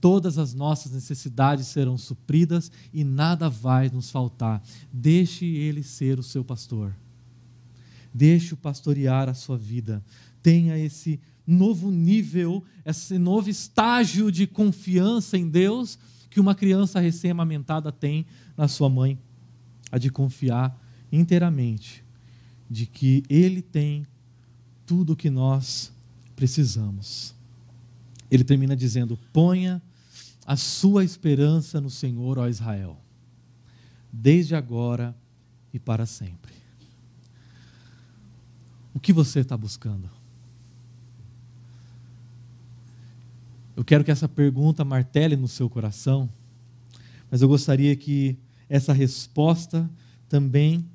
todas 0.00 0.38
as 0.38 0.54
nossas 0.54 0.92
necessidades 0.92 1.66
serão 1.66 1.98
supridas 1.98 2.70
e 2.92 3.04
nada 3.04 3.48
vai 3.48 3.88
nos 3.88 4.10
faltar. 4.10 4.62
Deixe 4.92 5.44
Ele 5.44 5.82
ser 5.82 6.18
o 6.18 6.22
seu 6.22 6.44
pastor. 6.44 6.94
Deixe-o 8.16 8.56
pastorear 8.56 9.28
a 9.28 9.34
sua 9.34 9.58
vida. 9.58 10.02
Tenha 10.42 10.78
esse 10.78 11.20
novo 11.46 11.90
nível, 11.90 12.64
esse 12.82 13.18
novo 13.18 13.50
estágio 13.50 14.32
de 14.32 14.46
confiança 14.46 15.36
em 15.36 15.46
Deus 15.46 15.98
que 16.30 16.40
uma 16.40 16.54
criança 16.54 16.98
recém-amamentada 16.98 17.92
tem 17.92 18.24
na 18.56 18.68
sua 18.68 18.88
mãe, 18.88 19.18
a 19.92 19.98
de 19.98 20.10
confiar 20.10 20.74
inteiramente 21.12 22.02
de 22.70 22.86
que 22.86 23.22
Ele 23.28 23.60
tem 23.60 24.06
tudo 24.86 25.12
o 25.12 25.16
que 25.16 25.28
nós 25.28 25.92
precisamos. 26.34 27.34
Ele 28.30 28.44
termina 28.44 28.74
dizendo: 28.74 29.18
ponha 29.30 29.82
a 30.46 30.56
sua 30.56 31.04
esperança 31.04 31.82
no 31.82 31.90
Senhor, 31.90 32.38
ó 32.38 32.48
Israel, 32.48 32.98
desde 34.10 34.54
agora 34.54 35.14
e 35.70 35.78
para 35.78 36.06
sempre. 36.06 36.55
O 38.96 38.98
que 38.98 39.12
você 39.12 39.40
está 39.40 39.54
buscando? 39.58 40.08
Eu 43.76 43.84
quero 43.84 44.02
que 44.02 44.10
essa 44.10 44.26
pergunta 44.26 44.86
martele 44.86 45.36
no 45.36 45.46
seu 45.46 45.68
coração, 45.68 46.30
mas 47.30 47.42
eu 47.42 47.48
gostaria 47.48 47.94
que 47.94 48.38
essa 48.70 48.94
resposta 48.94 49.90
também 50.30 50.88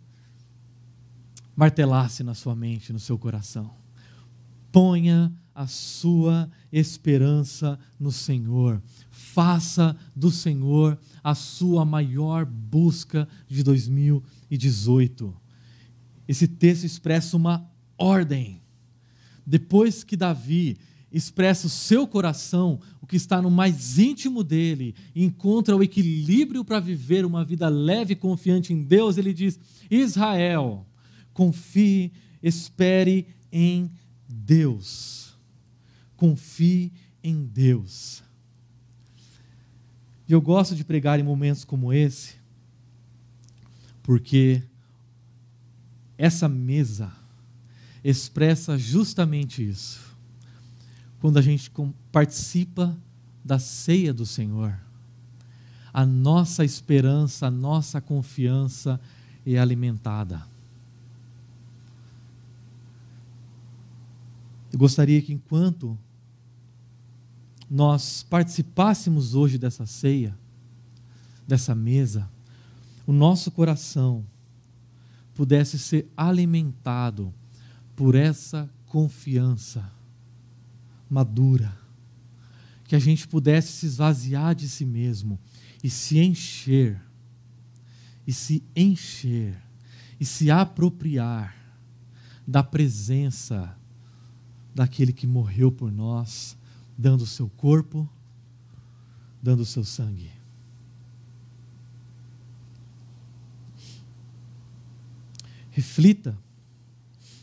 martelasse 1.55 2.23
na 2.23 2.33
sua 2.33 2.55
mente, 2.55 2.91
no 2.91 2.97
seu 2.97 3.19
coração. 3.19 3.69
Ponha 4.71 5.31
a 5.53 5.67
sua 5.67 6.49
esperança 6.71 7.77
no 7.99 8.11
Senhor. 8.11 8.81
Faça 9.11 9.95
do 10.15 10.31
Senhor 10.31 10.97
a 11.23 11.35
sua 11.35 11.85
maior 11.85 12.45
busca 12.45 13.27
de 13.47 13.61
2018. 13.61 15.39
Esse 16.27 16.47
texto 16.47 16.83
expressa 16.83 17.37
uma 17.37 17.69
ordem. 18.01 18.61
Depois 19.45 20.03
que 20.03 20.17
Davi 20.17 20.77
expressa 21.11 21.67
o 21.67 21.69
seu 21.69 22.07
coração, 22.07 22.79
o 23.01 23.05
que 23.05 23.17
está 23.17 23.41
no 23.41 23.51
mais 23.51 23.99
íntimo 23.99 24.43
dele, 24.43 24.95
encontra 25.15 25.75
o 25.75 25.83
equilíbrio 25.83 26.63
para 26.63 26.79
viver 26.79 27.25
uma 27.25 27.43
vida 27.43 27.67
leve 27.67 28.13
e 28.13 28.15
confiante 28.15 28.73
em 28.73 28.81
Deus, 28.81 29.17
ele 29.17 29.33
diz: 29.33 29.59
Israel, 29.89 30.85
confie, 31.33 32.11
espere 32.41 33.27
em 33.51 33.91
Deus. 34.27 35.37
Confie 36.15 36.93
em 37.23 37.45
Deus. 37.45 38.23
E 40.27 40.33
eu 40.33 40.41
gosto 40.41 40.75
de 40.75 40.85
pregar 40.85 41.19
em 41.19 41.23
momentos 41.23 41.65
como 41.65 41.91
esse, 41.91 42.35
porque 44.01 44.63
essa 46.17 46.47
mesa 46.47 47.11
expressa 48.03 48.77
justamente 48.77 49.67
isso 49.67 50.11
quando 51.19 51.37
a 51.37 51.41
gente 51.41 51.71
participa 52.11 52.97
da 53.45 53.59
ceia 53.59 54.11
do 54.11 54.25
Senhor. 54.25 54.75
A 55.93 56.05
nossa 56.05 56.65
esperança, 56.65 57.47
a 57.47 57.51
nossa 57.51 58.01
confiança 58.01 58.99
é 59.45 59.57
alimentada. 59.57 60.41
Eu 64.73 64.79
gostaria 64.79 65.21
que 65.21 65.33
enquanto 65.33 65.97
nós 67.69 68.23
participássemos 68.23 69.35
hoje 69.35 69.57
dessa 69.57 69.85
ceia, 69.85 70.35
dessa 71.47 71.75
mesa, 71.75 72.27
o 73.05 73.13
nosso 73.13 73.51
coração 73.51 74.25
pudesse 75.35 75.77
ser 75.77 76.09
alimentado 76.15 77.33
por 78.01 78.15
essa 78.15 78.67
confiança 78.87 79.87
madura, 81.07 81.77
que 82.85 82.95
a 82.95 82.99
gente 82.99 83.27
pudesse 83.27 83.73
se 83.73 83.85
esvaziar 83.85 84.55
de 84.55 84.67
si 84.67 84.87
mesmo 84.87 85.39
e 85.83 85.89
se 85.91 86.17
encher, 86.17 86.99
e 88.25 88.33
se 88.33 88.63
encher, 88.75 89.55
e 90.19 90.25
se 90.25 90.49
apropriar 90.49 91.55
da 92.47 92.63
presença 92.63 93.77
daquele 94.73 95.13
que 95.13 95.27
morreu 95.27 95.71
por 95.71 95.91
nós, 95.91 96.57
dando 96.97 97.21
o 97.21 97.27
seu 97.27 97.49
corpo, 97.49 98.09
dando 99.43 99.59
o 99.59 99.65
seu 99.65 99.83
sangue. 99.83 100.31
Reflita. 105.69 106.35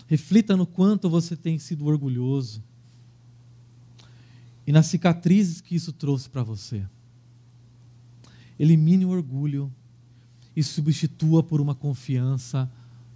Reflita 0.09 0.57
no 0.57 0.67
quanto 0.67 1.09
você 1.09 1.37
tem 1.37 1.59
sido 1.59 1.85
orgulhoso 1.85 2.65
e 4.67 4.73
nas 4.73 4.87
cicatrizes 4.87 5.61
que 5.61 5.75
isso 5.75 5.93
trouxe 5.93 6.29
para 6.31 6.43
você. 6.43 6.85
Elimine 8.59 9.05
o 9.05 9.11
orgulho 9.11 9.73
e 10.57 10.63
substitua 10.63 11.43
por 11.43 11.61
uma 11.61 11.75
confiança 11.75 12.71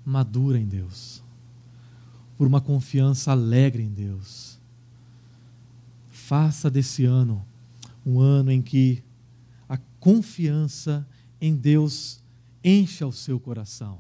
madura 0.05 0.59
em 0.59 0.67
Deus, 0.67 1.23
por 2.37 2.47
uma 2.47 2.61
confiança 2.61 3.33
alegre 3.33 3.83
em 3.83 3.91
Deus. 3.91 4.59
Faça 6.11 6.71
desse 6.71 7.05
ano 7.05 7.45
um 8.05 8.21
ano 8.21 8.51
em 8.51 8.61
que 8.61 9.03
a 9.69 9.79
confiança 9.99 11.07
em 11.41 11.57
Deus 11.57 12.23
encha 12.63 13.07
o 13.07 13.13
seu 13.13 13.41
coração. 13.41 13.99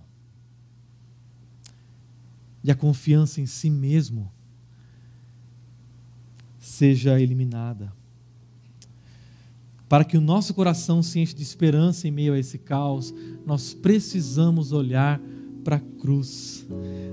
E 2.64 2.70
a 2.70 2.74
confiança 2.74 3.40
em 3.40 3.46
si 3.46 3.68
mesmo 3.68 4.30
seja 6.58 7.20
eliminada. 7.20 7.92
Para 9.88 10.04
que 10.04 10.16
o 10.16 10.20
nosso 10.22 10.54
coração 10.54 11.02
se 11.02 11.20
enche 11.20 11.34
de 11.34 11.42
esperança 11.42 12.08
em 12.08 12.10
meio 12.10 12.32
a 12.32 12.38
esse 12.38 12.56
caos, 12.56 13.12
nós 13.44 13.74
precisamos 13.74 14.72
olhar 14.72 15.20
para 15.62 15.76
a 15.76 15.80
cruz. 15.80 16.66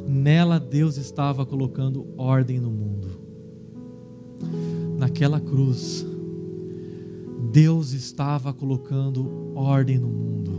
Nela 0.08 0.60
Deus 0.60 0.96
estava 0.98 1.46
colocando 1.46 2.08
ordem 2.18 2.60
no 2.60 2.72
mundo. 2.72 3.20
Naquela 4.98 5.42
cruz, 5.42 6.06
Deus 7.52 7.92
estava 7.92 8.54
colocando 8.54 9.54
ordem 9.56 9.98
no 9.98 10.08
mundo. 10.08 10.52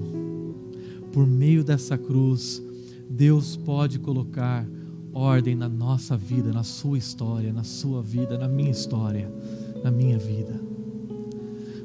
Por 1.13 1.27
meio 1.27 1.65
dessa 1.65 1.97
cruz, 1.97 2.63
Deus 3.09 3.57
pode 3.57 3.99
colocar 3.99 4.67
ordem 5.13 5.55
na 5.55 5.69
nossa 5.69 6.17
vida, 6.17 6.53
na 6.53 6.63
sua 6.63 6.99
história, 6.99 7.53
na 7.53 7.65
sua 7.65 8.03
vida, 8.03 8.39
na 8.39 8.49
minha 8.49 8.71
história, 8.71 9.31
na 9.83 9.91
minha 9.91 10.19
vida. 10.19 10.61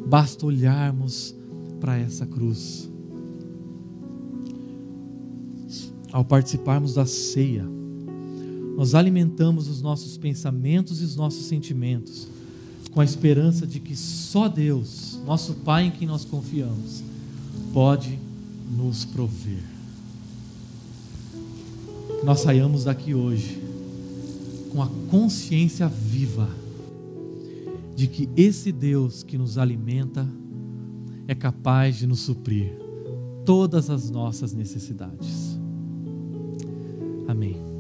Basta 0.07 0.45
olharmos 0.45 1.35
para 1.79 1.97
essa 1.97 2.25
cruz. 2.25 2.89
Ao 6.11 6.23
participarmos 6.23 6.93
da 6.93 7.05
ceia, 7.05 7.65
nós 8.77 8.93
alimentamos 8.93 9.67
os 9.67 9.81
nossos 9.81 10.17
pensamentos 10.17 11.01
e 11.01 11.03
os 11.03 11.15
nossos 11.15 11.45
sentimentos 11.45 12.27
com 12.95 13.01
a 13.01 13.03
esperança 13.03 13.67
de 13.67 13.79
que 13.81 13.93
só 13.93 14.47
Deus, 14.47 15.19
nosso 15.25 15.53
Pai 15.55 15.87
em 15.87 15.91
quem 15.91 16.07
nós 16.07 16.23
confiamos, 16.23 17.03
pode 17.73 18.17
nos 18.77 19.03
prover. 19.03 19.74
Nós 22.25 22.39
saiamos 22.39 22.85
daqui 22.85 23.13
hoje 23.13 23.61
com 24.71 24.81
a 24.81 24.87
consciência 25.11 25.87
viva 25.87 26.49
de 27.95 28.07
que 28.07 28.27
esse 28.35 28.71
Deus 28.71 29.21
que 29.21 29.37
nos 29.37 29.59
alimenta 29.59 30.27
é 31.27 31.35
capaz 31.35 31.97
de 31.97 32.07
nos 32.07 32.21
suprir 32.21 32.79
todas 33.45 33.91
as 33.91 34.09
nossas 34.09 34.53
necessidades. 34.53 35.59
Amém. 37.27 37.74